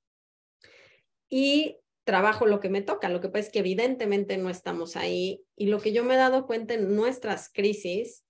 y 1.28 1.78
trabajo 2.02 2.46
lo 2.46 2.58
que 2.58 2.70
me 2.70 2.82
toca. 2.82 3.08
Lo 3.08 3.20
que 3.20 3.28
pasa 3.28 3.46
es 3.46 3.52
que 3.52 3.60
evidentemente 3.60 4.36
no 4.36 4.50
estamos 4.50 4.96
ahí 4.96 5.44
y 5.56 5.66
lo 5.66 5.78
que 5.78 5.92
yo 5.92 6.02
me 6.02 6.14
he 6.14 6.16
dado 6.16 6.48
cuenta 6.48 6.74
en 6.74 6.96
nuestras 6.96 7.52
crisis 7.52 8.24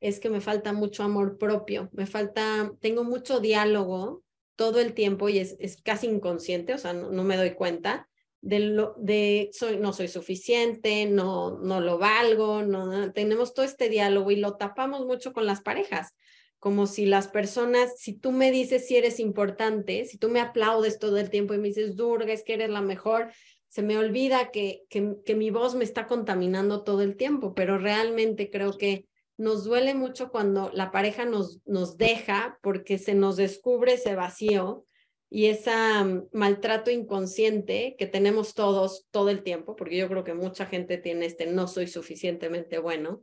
es 0.00 0.20
que 0.20 0.30
me 0.30 0.40
falta 0.40 0.72
mucho 0.72 1.02
amor 1.02 1.38
propio, 1.38 1.88
me 1.92 2.06
falta, 2.06 2.72
tengo 2.80 3.04
mucho 3.04 3.40
diálogo 3.40 4.22
todo 4.54 4.80
el 4.80 4.94
tiempo 4.94 5.28
y 5.28 5.38
es, 5.38 5.56
es 5.58 5.80
casi 5.80 6.06
inconsciente, 6.06 6.74
o 6.74 6.78
sea, 6.78 6.92
no, 6.92 7.24
me 7.24 7.36
doy 7.36 7.52
cuenta 7.54 8.08
de, 8.40 8.60
lo, 8.60 8.94
de 8.98 9.50
soy, 9.52 9.78
no 9.78 9.92
soy 9.92 10.08
suficiente, 10.08 11.06
no, 11.06 11.58
no 11.58 11.80
lo 11.80 11.98
valgo, 11.98 12.62
no, 12.62 13.12
tenemos 13.12 13.54
todo 13.54 13.64
este 13.64 13.88
diálogo 13.88 14.30
y 14.30 14.36
lo 14.36 14.56
tapamos 14.56 15.06
mucho 15.06 15.32
con 15.32 15.46
las 15.46 15.60
parejas, 15.60 16.14
como 16.58 16.86
si 16.86 17.06
las 17.06 17.28
personas, 17.28 17.98
si 17.98 18.14
tú 18.14 18.32
me 18.32 18.50
dices 18.50 18.86
si 18.86 18.96
eres 18.96 19.20
importante, 19.20 20.04
si 20.04 20.18
tú 20.18 20.28
me 20.28 20.40
aplaudes 20.40 20.98
todo 20.98 21.18
el 21.18 21.30
tiempo 21.30 21.54
y 21.54 21.58
me 21.58 21.68
dices, 21.68 21.96
Durga, 21.96 22.32
es 22.32 22.44
que 22.44 22.54
eres 22.54 22.70
la 22.70 22.82
mejor, 22.82 23.30
se 23.68 23.82
me 23.82 23.98
olvida 23.98 24.50
que, 24.50 24.84
que, 24.88 25.16
que 25.24 25.34
mi 25.34 25.50
voz 25.50 25.74
me 25.74 25.84
está 25.84 26.06
contaminando 26.06 26.82
todo 26.82 27.02
el 27.02 27.16
tiempo, 27.16 27.54
pero 27.54 27.78
realmente 27.78 28.50
creo 28.50 28.78
que 28.78 29.06
nos 29.38 29.64
duele 29.64 29.94
mucho 29.94 30.30
cuando 30.30 30.70
la 30.72 30.90
pareja 30.90 31.24
nos, 31.24 31.60
nos 31.66 31.96
deja 31.96 32.58
porque 32.62 32.98
se 32.98 33.14
nos 33.14 33.36
descubre 33.36 33.94
ese 33.94 34.14
vacío 34.14 34.86
y 35.28 35.46
ese 35.46 35.70
mm, 35.72 36.28
maltrato 36.32 36.90
inconsciente 36.90 37.96
que 37.98 38.06
tenemos 38.06 38.54
todos 38.54 39.06
todo 39.10 39.30
el 39.30 39.42
tiempo, 39.42 39.76
porque 39.76 39.96
yo 39.96 40.08
creo 40.08 40.24
que 40.24 40.34
mucha 40.34 40.66
gente 40.66 40.98
tiene 40.98 41.26
este 41.26 41.46
no 41.46 41.68
soy 41.68 41.86
suficientemente 41.86 42.78
bueno, 42.78 43.22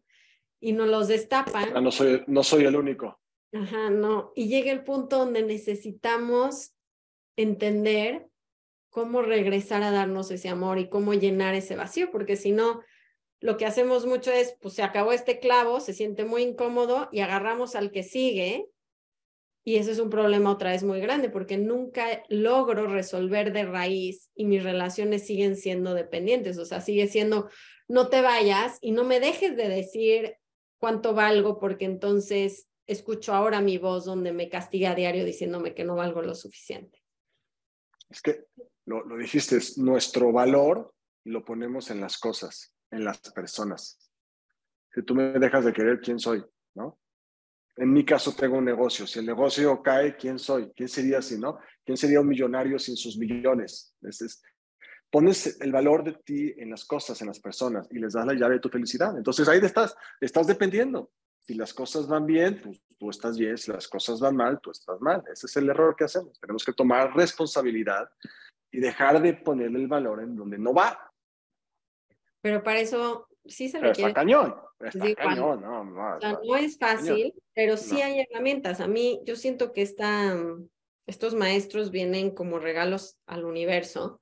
y 0.60 0.71
nos 0.71 0.88
los 0.88 1.08
destapan. 1.10 1.71
Ah, 1.76 1.82
no, 1.82 1.91
soy, 1.91 2.23
no 2.28 2.41
soy 2.41 2.63
el 2.63 2.76
único. 2.78 3.19
Ajá, 3.52 3.89
no. 3.89 4.32
Y 4.34 4.47
llega 4.47 4.71
el 4.71 4.86
punto 4.86 5.17
donde 5.17 5.43
necesitamos 5.43 6.73
entender 7.36 8.28
cómo 8.89 9.21
regresar 9.21 9.84
a 9.84 9.91
darnos 9.91 10.32
ese 10.32 10.47
amor 10.47 10.80
y 10.80 10.88
cómo 10.88 11.13
llenar 11.13 11.54
ese 11.54 11.76
vacío, 11.76 12.12
porque 12.12 12.38
si 12.38 12.52
no, 12.52 12.82
lo 13.43 13.58
que 13.58 13.65
hacemos 13.65 14.06
mucho 14.06 14.32
es, 14.32 14.56
pues 14.62 14.73
se 14.73 14.84
acabó 14.84 15.12
este 15.12 15.41
clavo, 15.41 15.82
se 15.82 15.93
siente 15.93 16.23
muy 16.23 16.43
incómodo 16.43 17.10
y 17.12 17.19
agarramos 17.19 17.75
al 17.75 17.91
que 17.91 18.01
sigue 18.01 18.69
y 19.65 19.75
eso 19.75 19.91
es 19.91 19.99
un 19.99 20.10
problema 20.10 20.49
otra 20.49 20.71
vez 20.71 20.84
muy 20.84 21.01
grande 21.01 21.29
porque 21.29 21.58
nunca 21.58 22.23
logro 22.29 22.88
resolver 22.88 23.51
de 23.51 23.65
raíz 23.65 24.32
y 24.34 24.45
mis 24.45 24.63
relaciones 24.63 25.27
siguen 25.27 25.58
siendo 25.58 25.93
dependientes. 25.93 26.58
O 26.58 26.63
sea, 26.63 26.79
sigue 26.79 27.08
siendo, 27.08 27.49
no 27.89 28.08
te 28.08 28.21
vayas 28.21 28.77
y 28.79 28.93
no 28.93 29.03
me 29.03 29.19
dejes 29.19 29.58
de 29.58 29.67
decir 29.67 30.38
cuánto 30.77 31.13
valgo 31.13 31.60
porque 31.60 31.84
entonces 31.84 32.69
escucho 32.88 33.34
ahora 33.34 33.60
mi 33.60 33.77
voz 33.77 34.06
donde 34.06 34.32
me 34.32 34.47
castiga 34.47 34.91
a 34.91 34.95
diario 34.95 35.25
diciéndome 35.25 35.73
que 35.73 35.84
no 35.84 35.95
valgo 35.97 36.21
lo 36.21 36.34
suficiente. 36.34 37.03
Es 38.10 38.21
que 38.21 38.45
lo, 38.86 39.03
lo 39.03 39.17
dijiste, 39.17 39.58
es 39.58 39.77
nuestro 39.77 40.32
valor 40.32 40.93
lo 41.25 41.43
ponemos 41.43 41.89
en 41.89 42.01
las 42.01 42.17
cosas, 42.17 42.73
en 42.93 43.03
las 43.03 43.19
personas. 43.19 43.97
Si 44.93 45.01
tú 45.03 45.15
me 45.15 45.39
dejas 45.39 45.65
de 45.65 45.73
querer, 45.73 45.99
¿quién 45.99 46.19
soy? 46.19 46.43
¿No? 46.75 46.99
En 47.75 47.91
mi 47.91 48.06
caso 48.06 48.34
tengo 48.34 48.58
un 48.58 48.65
negocio. 48.65 49.08
Si 49.08 49.19
el 49.19 49.25
negocio 49.25 49.82
cae, 49.82 50.15
¿quién 50.15 50.38
soy? 50.38 50.71
¿Quién 50.75 50.88
sería 50.88 51.21
si 51.21 51.39
no? 51.39 51.58
¿Quién 51.84 51.97
sería 51.97 52.21
un 52.21 52.27
millonario 52.27 52.77
sin 52.77 52.95
sus 52.95 53.17
millones? 53.17 53.95
Es, 54.03 54.43
pones 55.10 55.60
el 55.60 55.71
valor 55.71 56.03
de 56.03 56.13
ti 56.23 56.53
en 56.58 56.69
las 56.69 56.86
cosas, 56.86 57.19
en 57.21 57.27
las 57.27 57.39
personas 57.39 57.88
y 57.91 57.99
les 57.99 58.13
das 58.13 58.25
la 58.25 58.34
llave 58.34 58.56
de 58.56 58.60
tu 58.60 58.69
felicidad. 58.69 59.17
Entonces 59.17 59.47
ahí 59.47 59.60
estás, 59.60 59.95
estás 60.21 60.45
dependiendo. 60.45 61.12
Si 61.41 61.56
las 61.56 61.73
cosas 61.73 62.08
van 62.08 62.25
bien, 62.25 62.62
pues 62.63 62.82
tú 62.97 63.10
estás 63.10 63.38
bien. 63.38 63.58
Si 63.58 63.71
las 63.71 63.88
cosas 63.88 64.19
van 64.19 64.36
mal, 64.36 64.60
tú 64.62 64.69
estás 64.69 65.01
mal. 65.01 65.23
Ese 65.32 65.47
es 65.47 65.58
el 65.58 65.67
error 65.67 65.95
que 65.95 66.06
hacemos. 66.06 66.39
Tenemos 66.39 66.63
que 66.63 66.73
tomar 66.73 67.15
responsabilidad 67.15 68.08
y 68.71 68.79
dejar 68.79 69.21
de 69.21 69.34
ponerle 69.34 69.79
el 69.79 69.88
valor 69.88 70.21
en 70.21 70.36
donde 70.36 70.58
no 70.58 70.73
va. 70.73 71.12
Pero 72.43 72.62
para 72.62 72.82
eso 72.82 73.29
sí 73.45 73.69
se 73.69 73.79
requiere. 73.79 74.10
Está 74.10 74.19
cañón. 74.21 74.53
Está 74.82 75.15
cañón, 75.15 75.62
no, 75.62 75.86
no, 75.86 76.19
no 76.19 76.56
es 76.58 76.77
fácil, 76.77 77.34
pero 77.56 77.77
sí 77.77 78.01
hay 78.01 78.19
herramientas. 78.19 78.82
A 78.82 78.88
mí, 78.88 79.21
yo 79.25 79.38
siento 79.38 79.71
que 79.71 79.82
esta, 79.82 80.38
estos 81.08 81.36
maestros 81.36 81.89
vienen 81.89 82.32
como 82.32 82.60
regalos 82.60 83.17
al 83.27 83.45
universo, 83.45 84.21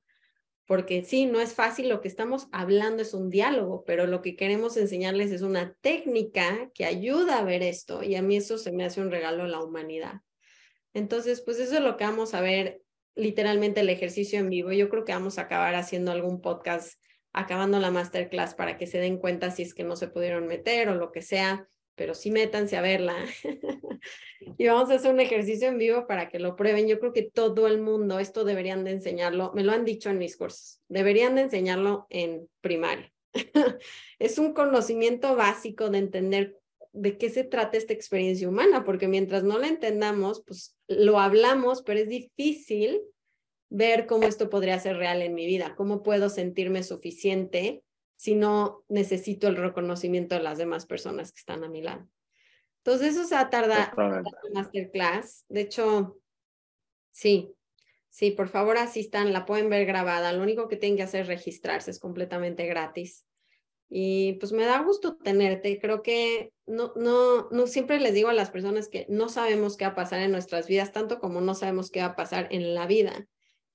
porque 0.68 1.04
sí, 1.04 1.26
no 1.26 1.42
es 1.42 1.56
fácil, 1.56 1.90
lo 1.90 2.00
que 2.00 2.08
estamos 2.08 2.48
hablando 2.52 3.02
es 3.02 3.16
un 3.16 3.32
diálogo, 3.32 3.84
pero 3.86 4.06
lo 4.06 4.22
que 4.22 4.36
queremos 4.36 4.78
enseñarles 4.78 5.32
es 5.32 5.42
una 5.42 5.74
técnica 5.82 6.70
que 6.76 6.86
ayuda 6.86 7.40
a 7.40 7.44
ver 7.44 7.64
esto, 7.64 8.04
y 8.04 8.14
a 8.14 8.22
mí 8.22 8.38
eso 8.38 8.60
se 8.60 8.72
me 8.72 8.86
hace 8.86 9.02
un 9.02 9.10
regalo 9.10 9.44
a 9.44 9.48
la 9.48 9.64
humanidad. 9.64 10.22
Entonces, 10.94 11.42
pues 11.42 11.60
eso 11.60 11.74
es 11.78 11.82
lo 11.82 11.98
que 11.98 12.04
vamos 12.04 12.36
a 12.36 12.42
ver 12.42 12.84
literalmente 13.16 13.80
el 13.80 13.90
ejercicio 13.90 14.38
en 14.38 14.52
vivo. 14.52 14.72
Yo 14.72 14.90
creo 14.90 15.06
que 15.06 15.14
vamos 15.14 15.40
a 15.40 15.44
acabar 15.44 15.74
haciendo 15.74 16.12
algún 16.12 16.40
podcast 16.40 17.02
acabando 17.34 17.80
la 17.80 17.92
masterclass 17.92 18.56
para 18.56 18.78
que 18.78 18.88
se 18.88 19.00
den 19.00 19.18
cuenta 19.18 19.52
si 19.52 19.64
es 19.64 19.74
que 19.74 19.84
no 19.84 19.96
se 19.96 20.08
pudieron 20.08 20.48
meter 20.48 20.90
o 20.90 20.96
lo 20.96 21.12
que 21.12 21.22
sea, 21.22 21.68
pero 21.96 22.14
sí 22.16 22.32
métanse 22.32 22.78
a 22.78 22.82
verla. 22.82 23.16
y 24.58 24.68
vamos 24.68 24.90
a 24.90 24.96
hacer 24.96 25.14
un 25.14 25.20
ejercicio 25.20 25.68
en 25.68 25.78
vivo 25.78 26.08
para 26.08 26.30
que 26.30 26.40
lo 26.40 26.56
prueben. 26.56 26.88
Yo 26.88 27.00
creo 27.00 27.14
que 27.14 27.24
todo 27.24 27.68
el 27.68 27.80
mundo, 27.80 28.20
esto 28.20 28.44
deberían 28.44 28.84
de 28.84 28.92
enseñarlo, 28.92 29.52
me 29.54 29.64
lo 29.64 29.72
han 29.72 29.86
dicho 29.86 30.10
en 30.10 30.18
mis 30.18 30.38
cursos, 30.38 30.82
deberían 30.88 31.36
de 31.36 31.42
enseñarlo 31.42 32.08
en 32.10 32.48
primaria. 32.62 33.12
es 34.20 34.38
un 34.38 34.54
conocimiento 34.54 35.36
básico 35.36 35.90
de 35.90 36.00
entender 36.00 36.58
de 36.94 37.18
qué 37.18 37.30
se 37.30 37.44
trata 37.44 37.78
esta 37.78 37.94
experiencia 37.94 38.50
humana, 38.50 38.84
porque 38.84 39.08
mientras 39.08 39.44
no 39.44 39.58
la 39.58 39.68
entendamos, 39.68 40.44
pues 40.46 40.76
lo 40.88 41.20
hablamos, 41.20 41.84
pero 41.84 42.00
es 42.00 42.10
difícil 42.10 43.02
ver 43.72 44.06
cómo 44.06 44.28
esto 44.28 44.50
podría 44.50 44.78
ser 44.80 44.98
real 44.98 45.22
en 45.22 45.34
mi 45.34 45.46
vida, 45.46 45.76
cómo 45.76 46.04
puedo 46.04 46.30
sentirme 46.30 46.84
suficiente 46.84 47.84
si 48.18 48.36
no 48.36 48.84
necesito 48.90 49.48
el 49.48 49.56
reconocimiento 49.56 50.36
de 50.36 50.44
las 50.44 50.58
demás 50.58 50.86
personas 50.86 51.32
que 51.32 51.40
están 51.40 51.64
a 51.64 51.70
mi 51.70 51.82
lado. 51.82 52.08
Entonces 52.84 53.14
eso 53.14 53.24
se 53.24 53.36
va 53.36 53.42
a 53.42 53.50
tardar 53.50 53.94
en 53.98 54.54
masterclass. 54.54 55.46
De 55.48 55.62
hecho, 55.62 56.20
sí, 57.12 57.56
sí, 58.10 58.32
por 58.32 58.50
favor 58.50 58.78
asistan, 58.78 59.32
la 59.32 59.46
pueden 59.46 59.70
ver 59.70 59.86
grabada. 59.86 60.34
Lo 60.34 60.44
único 60.44 60.68
que 60.68 60.76
tienen 60.76 60.98
que 60.98 61.04
hacer 61.04 61.22
es 61.22 61.28
registrarse, 61.28 61.92
es 61.92 62.00
completamente 62.00 62.66
gratis. 62.68 63.26
Y 63.90 64.34
pues 64.34 64.52
me 64.52 64.66
da 64.66 64.82
gusto 64.84 65.16
tenerte. 65.16 65.80
Creo 65.80 66.02
que 66.02 66.52
no, 66.66 66.92
no, 66.98 67.50
no 67.52 67.68
siempre 67.68 68.02
les 68.02 68.14
digo 68.14 68.28
a 68.28 68.34
las 68.34 68.52
personas 68.52 68.90
que 68.90 69.06
no 69.08 69.30
sabemos 69.30 69.78
qué 69.78 69.86
va 69.86 69.92
a 69.92 69.96
pasar 69.96 70.20
en 70.20 70.32
nuestras 70.32 70.68
vidas, 70.68 70.92
tanto 70.92 71.20
como 71.20 71.40
no 71.40 71.56
sabemos 71.56 71.90
qué 71.90 72.02
va 72.02 72.08
a 72.08 72.16
pasar 72.18 72.50
en 72.52 72.76
la 72.76 72.86
vida 72.86 73.30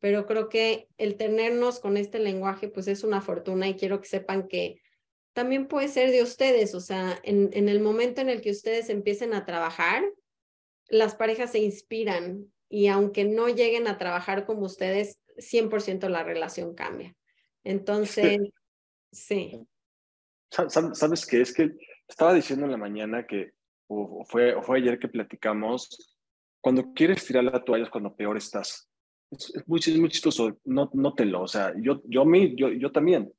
pero 0.07 0.25
creo 0.25 0.49
que 0.49 0.87
el 0.99 1.16
tenernos 1.16 1.81
con 1.81 1.97
este 1.97 2.21
lenguaje 2.21 2.69
pues 2.69 2.87
es 2.87 3.03
una 3.03 3.21
fortuna 3.21 3.66
y 3.66 3.75
quiero 3.75 4.01
que 4.01 4.07
sepan 4.07 4.47
que 4.47 4.81
también 5.33 5.66
puede 5.66 5.88
ser 5.88 6.12
de 6.12 6.23
ustedes, 6.23 6.77
o 6.77 6.81
sea, 6.81 7.19
en, 7.25 7.51
en 7.55 7.69
el 7.69 7.81
momento 7.81 8.21
en 8.21 8.29
el 8.29 8.40
que 8.40 8.53
ustedes 8.53 8.88
empiecen 8.88 9.35
a 9.35 9.45
trabajar, 9.45 10.05
las 10.87 11.16
parejas 11.16 11.51
se 11.51 11.59
inspiran 11.59 12.53
y 12.69 12.87
aunque 12.87 13.25
no 13.25 13.49
lleguen 13.49 13.88
a 13.88 13.99
trabajar 13.99 14.47
como 14.47 14.66
ustedes, 14.66 15.21
100% 15.38 16.09
la 16.09 16.23
relación 16.23 16.77
cambia. 16.77 17.16
Entonces, 17.64 18.38
sí. 19.11 19.66
¿Sabes 20.51 21.27
qué? 21.27 21.40
Es 21.40 21.53
que 21.53 21.73
estaba 22.07 22.33
diciendo 22.33 22.66
en 22.66 22.71
la 22.71 22.79
mañana 22.79 23.27
que, 23.27 23.55
o 23.88 24.25
fue, 24.25 24.55
o 24.55 24.62
fue 24.62 24.79
ayer 24.79 25.01
que 25.01 25.09
platicamos, 25.09 26.16
cuando 26.61 26.92
quieres 26.92 27.27
tirar 27.27 27.42
la 27.42 27.64
toalla 27.64 27.87
es 27.87 27.90
cuando 27.90 28.14
peor 28.14 28.37
estás. 28.37 28.88
Es, 29.30 29.66
muy, 29.66 29.80
chistoso, 29.80 30.58
no, 30.64 30.90
nótelo. 30.94 31.42
O 31.42 31.48
sea, 31.48 31.74
yo, 31.80 32.02
yo, 32.04 32.24
yo, 32.54 32.70
yo 32.70 32.92
también. 32.92 33.32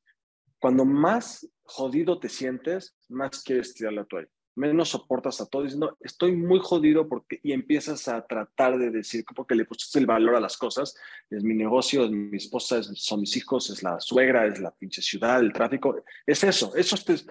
Cuando 0.59 0.85
más 0.85 1.47
jodido 1.63 2.19
te 2.19 2.29
sientes, 2.29 2.95
más 3.09 3.43
quieres 3.43 3.73
tirar 3.73 3.93
la 3.93 4.05
toalla. 4.05 4.27
Menos 4.55 4.89
soportas 4.89 5.39
a 5.39 5.45
todo 5.45 5.63
diciendo, 5.63 5.95
estoy 5.99 6.35
muy 6.35 6.59
jodido 6.59 7.07
porque, 7.07 7.39
y 7.43 7.51
empiezas 7.51 8.07
a 8.07 8.25
tratar 8.25 8.79
de 8.79 8.89
decir, 8.89 9.23
porque 9.35 9.53
le 9.53 9.65
pusiste 9.65 9.99
el 9.99 10.07
valor 10.07 10.35
a 10.35 10.39
las 10.39 10.57
cosas. 10.57 10.95
Es 11.29 11.43
mi 11.43 11.53
negocio, 11.53 12.05
es 12.05 12.11
mi 12.11 12.37
esposa, 12.37 12.81
son 12.81 13.21
mis 13.21 13.37
hijos, 13.37 13.69
es 13.69 13.83
la 13.83 13.99
suegra, 13.99 14.47
es 14.47 14.59
la 14.59 14.71
pinche 14.71 15.01
ciudad, 15.01 15.39
el 15.39 15.53
tráfico. 15.53 16.03
Es 16.25 16.43
eso, 16.43 16.75
eso 16.75 16.95
es. 16.95 17.27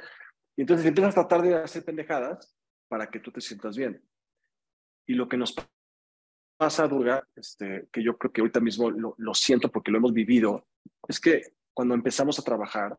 Entonces 0.57 0.87
empiezas 0.87 1.13
a 1.17 1.27
tratar 1.27 1.43
de 1.43 1.57
hacer 1.57 1.85
pendejadas 1.85 2.55
para 2.89 3.11
que 3.11 3.19
tú 3.19 3.33
te 3.33 3.41
sientas 3.41 3.77
bien. 3.77 4.01
Y 5.05 5.15
lo 5.15 5.29
que 5.29 5.37
nos 5.37 5.55
pasa, 6.57 6.89
Durga, 6.89 7.27
este, 7.35 7.89
que 7.93 8.03
yo 8.03 8.17
creo 8.17 8.33
que 8.33 8.41
ahorita 8.41 8.61
mismo 8.61 8.91
lo, 8.91 9.15
lo, 9.19 9.35
siento 9.35 9.71
porque 9.71 9.91
lo 9.91 9.99
hemos 9.99 10.13
vivido, 10.13 10.67
es 11.09 11.21
que 11.21 11.43
cuando 11.75 11.95
empezamos 11.95 12.39
a 12.39 12.43
trabajar 12.43 12.97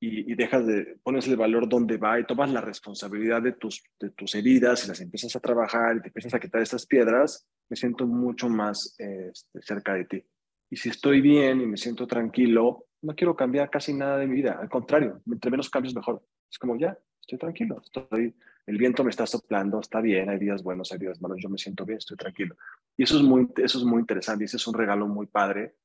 y, 0.00 0.32
y, 0.32 0.34
dejas 0.34 0.66
de, 0.66 0.98
pones 1.02 1.26
el 1.28 1.36
valor 1.36 1.68
donde 1.68 1.96
va 1.96 2.18
y 2.18 2.24
tomas 2.24 2.50
la 2.50 2.60
responsabilidad 2.60 3.42
de 3.42 3.52
tus, 3.52 3.82
de 3.98 4.10
tus 4.10 4.34
heridas 4.34 4.84
y 4.84 4.88
las 4.88 5.00
empiezas 5.00 5.34
a 5.36 5.40
trabajar 5.40 5.96
y 5.96 6.00
te 6.00 6.08
empiezas 6.08 6.34
a 6.34 6.40
quitar 6.40 6.62
estas 6.62 6.86
piedras, 6.86 7.46
me 7.68 7.76
siento 7.76 8.06
mucho 8.06 8.48
más 8.48 8.94
este, 8.98 9.62
cerca 9.62 9.94
de 9.94 10.04
ti. 10.04 10.24
Y 10.70 10.76
si 10.76 10.88
estoy 10.88 11.20
bien 11.20 11.60
y 11.60 11.66
me 11.66 11.76
siento 11.76 12.06
tranquilo, 12.06 12.86
no 13.02 13.14
quiero 13.14 13.34
cambiar 13.34 13.70
casi 13.70 13.92
nada 13.92 14.18
de 14.18 14.26
mi 14.26 14.36
vida. 14.36 14.58
Al 14.60 14.68
contrario, 14.68 15.20
entre 15.26 15.50
menos 15.50 15.68
cambios, 15.68 15.94
mejor. 15.94 16.22
Es 16.50 16.58
como 16.58 16.78
ya, 16.78 16.96
estoy 17.20 17.38
tranquilo, 17.38 17.80
estoy 17.82 18.34
el 18.66 18.78
viento 18.78 19.04
me 19.04 19.10
está 19.10 19.26
soplando, 19.26 19.80
está 19.80 20.00
bien, 20.00 20.28
hay 20.28 20.38
días 20.38 20.62
buenos, 20.62 20.92
hay 20.92 20.98
días 20.98 21.20
malos, 21.20 21.38
yo 21.40 21.48
me 21.48 21.58
siento 21.58 21.84
bien, 21.84 21.98
estoy 21.98 22.16
tranquilo. 22.16 22.56
Y 22.96 23.04
eso 23.04 23.16
es 23.16 23.22
muy, 23.22 23.48
eso 23.56 23.78
es 23.78 23.84
muy 23.84 24.00
interesante 24.00 24.44
y 24.44 24.46
ese 24.46 24.56
es 24.56 24.66
un 24.66 24.74
regalo 24.74 25.06
muy 25.06 25.26
padre 25.26 25.76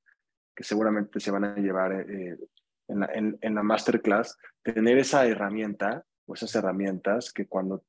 que 0.55 0.63
seguramente 0.63 1.19
se 1.19 1.31
van 1.31 1.45
a 1.45 1.55
llevar 1.55 1.93
eh, 1.93 2.37
en, 2.87 2.99
la, 2.99 3.07
en, 3.13 3.37
en, 3.41 3.55
la 3.55 3.63
masterclass, 3.63 4.37
tener 4.61 4.97
esa 4.97 5.25
herramienta 5.25 6.05
o 6.25 6.33
esas 6.33 6.53
herramientas 6.55 7.31
que 7.33 7.47
cuando 7.47 7.83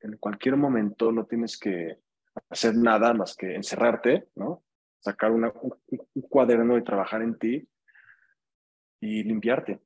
en 0.00 0.16
cualquier 0.18 0.56
momento 0.56 1.10
no 1.10 1.26
tienes 1.26 1.58
que 1.58 1.98
hacer 2.50 2.76
nada 2.76 3.14
más 3.14 3.34
que 3.34 3.54
encerrarte, 3.54 4.28
¿no? 4.34 4.62
Sacar 5.00 5.30
una, 5.32 5.52
un, 5.60 5.74
un 6.14 6.22
cuaderno 6.22 6.76
y 6.76 6.84
trabajar 6.84 7.22
en 7.22 7.38
ti 7.38 7.68
y 9.00 9.22
limpiarte 9.22 9.80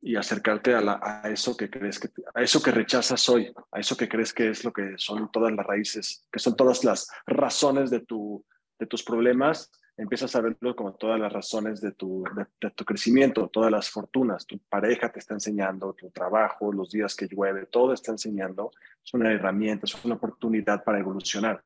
y 0.00 0.16
acercarte 0.16 0.74
a, 0.74 0.80
la, 0.80 1.00
a, 1.02 1.28
eso 1.30 1.56
que 1.56 1.68
crees 1.68 1.98
que 1.98 2.08
a 2.34 2.42
eso 2.42 2.62
que 2.62 2.70
rechazas 2.70 3.28
hoy, 3.28 3.52
a 3.72 3.80
eso 3.80 3.96
que 3.96 4.08
crees 4.08 4.32
que 4.32 4.50
es 4.50 4.64
lo 4.64 4.72
que 4.72 4.94
son 4.96 5.30
todas 5.32 5.52
las 5.52 5.66
raíces, 5.66 6.26
que 6.30 6.38
son 6.38 6.56
todas 6.56 6.84
las 6.84 7.08
razones 7.26 7.90
de 7.90 8.00
tu 8.00 8.44
de 8.78 8.86
tus 8.86 9.02
problemas, 9.02 9.70
empiezas 9.98 10.34
a 10.36 10.40
verlo 10.40 10.74
como 10.76 10.94
todas 10.94 11.18
las 11.18 11.32
razones 11.32 11.80
de 11.80 11.92
tu, 11.92 12.24
de, 12.60 12.70
tu 12.70 12.84
crecimiento, 12.84 13.48
todas 13.48 13.70
las 13.70 13.90
fortunas. 13.90 14.46
Tu 14.46 14.58
pareja 14.60 15.10
te 15.10 15.18
está 15.18 15.34
enseñando, 15.34 15.92
tu 15.92 16.10
trabajo, 16.10 16.72
los 16.72 16.90
días 16.90 17.16
que 17.16 17.26
llueve, 17.26 17.66
todo 17.66 17.92
está 17.92 18.12
enseñando. 18.12 18.70
Es 19.04 19.12
una 19.12 19.32
herramienta, 19.32 19.86
es 19.86 20.04
una 20.04 20.14
oportunidad 20.14 20.84
para 20.84 21.00
evolucionar. 21.00 21.62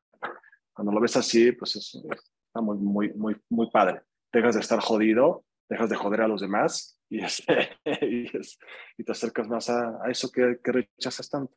Cuando 0.73 0.91
lo 0.91 0.99
ves 0.99 1.15
así, 1.15 1.51
pues 1.51 1.75
es, 1.75 1.95
está 1.95 2.61
muy, 2.61 2.77
muy, 2.77 3.13
muy, 3.13 3.37
muy 3.49 3.69
padre. 3.69 4.01
Dejas 4.31 4.55
de 4.55 4.61
estar 4.61 4.79
jodido, 4.79 5.45
dejas 5.69 5.89
de 5.89 5.95
joder 5.95 6.21
a 6.21 6.27
los 6.27 6.41
demás 6.41 6.99
y, 7.09 7.19
y, 8.01 9.03
te 9.03 9.11
acercas 9.11 9.47
más 9.47 9.69
a, 9.69 9.99
eso 10.09 10.29
que, 10.31 10.57
que 10.63 10.71
rechazas 10.71 11.29
tanto. 11.29 11.55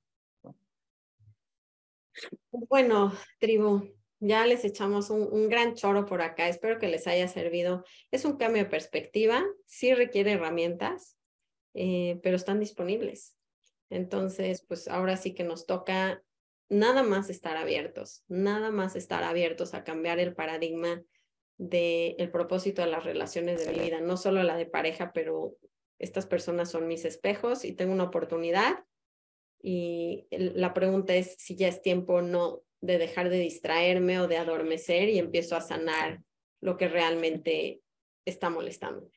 Bueno, 2.51 3.13
tribu, 3.39 3.97
ya 4.21 4.47
les 4.47 4.65
echamos 4.65 5.11
un, 5.11 5.49
gran 5.49 5.75
choro 5.75 6.07
por 6.07 6.23
acá. 6.23 6.49
Espero 6.49 6.79
que 6.79 6.89
les 6.89 7.07
haya 7.07 7.29
servido. 7.29 7.85
Es 8.11 8.25
un 8.25 8.37
cambio 8.37 8.65
de 8.65 8.71
perspectiva, 8.71 9.45
sí 9.67 9.95
requiere 9.95 10.33
herramientas, 10.33 11.17
eh, 11.75 12.19
pero 12.23 12.37
están 12.37 12.61
disponibles. 12.61 13.37
Entonces, 13.91 14.65
pues 14.67 14.89
ahora 14.89 15.17
sí 15.17 15.35
que 15.35 15.45
nos 15.45 15.67
toca 15.67 16.23
nada 16.69 17.03
más 17.03 17.31
estar 17.31 17.57
abiertos, 17.57 18.25
nada 18.27 18.71
más 18.71 18.97
estar 18.97 19.23
abiertos 19.23 19.75
a 19.75 19.85
cambiar 19.85 20.19
el 20.19 20.35
paradigma 20.35 21.03
del 21.59 22.31
propósito 22.31 22.83
de 22.83 22.89
las 22.89 23.05
relaciones 23.05 23.65
de 23.65 23.73
vida, 23.73 24.01
no 24.01 24.17
solo 24.17 24.43
la 24.43 24.57
de 24.57 24.67
pareja, 24.67 25.13
pero 25.13 25.57
estas 25.99 26.27
personas 26.27 26.71
son 26.71 26.87
mis 26.87 27.05
espejos 27.05 27.65
y 27.65 27.73
tengo 27.73 27.93
una 27.93 28.05
oportunidad. 28.05 28.85
Y 29.63 30.27
la 30.31 30.75
pregunta 30.75 31.15
es 31.15 31.37
si 31.39 31.57
ya 31.57 31.69
es 31.69 31.83
tiempo 31.83 32.15
o 32.15 32.23
no 32.23 32.63
de 32.81 32.99
dejar 32.99 33.31
de 33.31 33.39
distraerme 33.39 34.21
o 34.21 34.29
de 34.29 34.37
adormecer 34.37 35.09
y 35.09 35.19
empiezo 35.19 35.57
a 35.57 35.63
sanar 35.63 36.23
lo 36.61 36.77
que 36.77 36.89
realmente 36.89 37.81
está 38.25 38.51
molestando. 38.51 39.11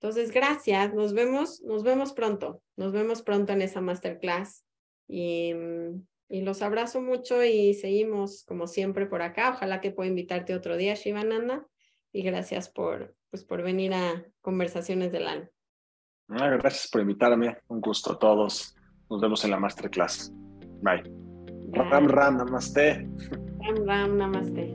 Entonces, 0.00 0.30
gracias. 0.30 0.94
Nos 0.94 1.12
vemos, 1.12 1.60
nos 1.62 1.82
vemos 1.82 2.12
pronto. 2.12 2.62
Nos 2.76 2.92
vemos 2.92 3.22
pronto 3.22 3.52
en 3.52 3.62
esa 3.62 3.80
masterclass. 3.80 4.64
Y, 5.08 5.54
y 6.28 6.42
los 6.42 6.60
abrazo 6.62 7.00
mucho 7.00 7.42
y 7.42 7.74
seguimos 7.74 8.44
como 8.46 8.66
siempre 8.66 9.06
por 9.06 9.22
acá. 9.22 9.50
Ojalá 9.50 9.80
que 9.80 9.90
pueda 9.90 10.10
invitarte 10.10 10.54
otro 10.54 10.76
día, 10.76 10.94
Shivananda. 10.94 11.66
Y 12.12 12.22
gracias 12.22 12.68
por, 12.68 13.14
pues, 13.30 13.44
por 13.44 13.62
venir 13.62 13.94
a 13.94 14.24
Conversaciones 14.40 15.12
del. 15.12 15.26
Ah, 16.28 16.48
gracias 16.50 16.88
por 16.90 17.00
invitarme. 17.00 17.58
Un 17.68 17.80
gusto 17.80 18.12
a 18.12 18.18
todos. 18.18 18.76
Nos 19.08 19.20
vemos 19.20 19.44
en 19.44 19.50
la 19.50 19.58
masterclass. 19.58 20.32
Bye. 20.82 21.02
Ram 21.72 22.08
Ram 22.08 22.36
Namaste. 22.36 23.08
Ram 23.60 23.86
Ram 23.86 24.16
Namaste. 24.16 24.74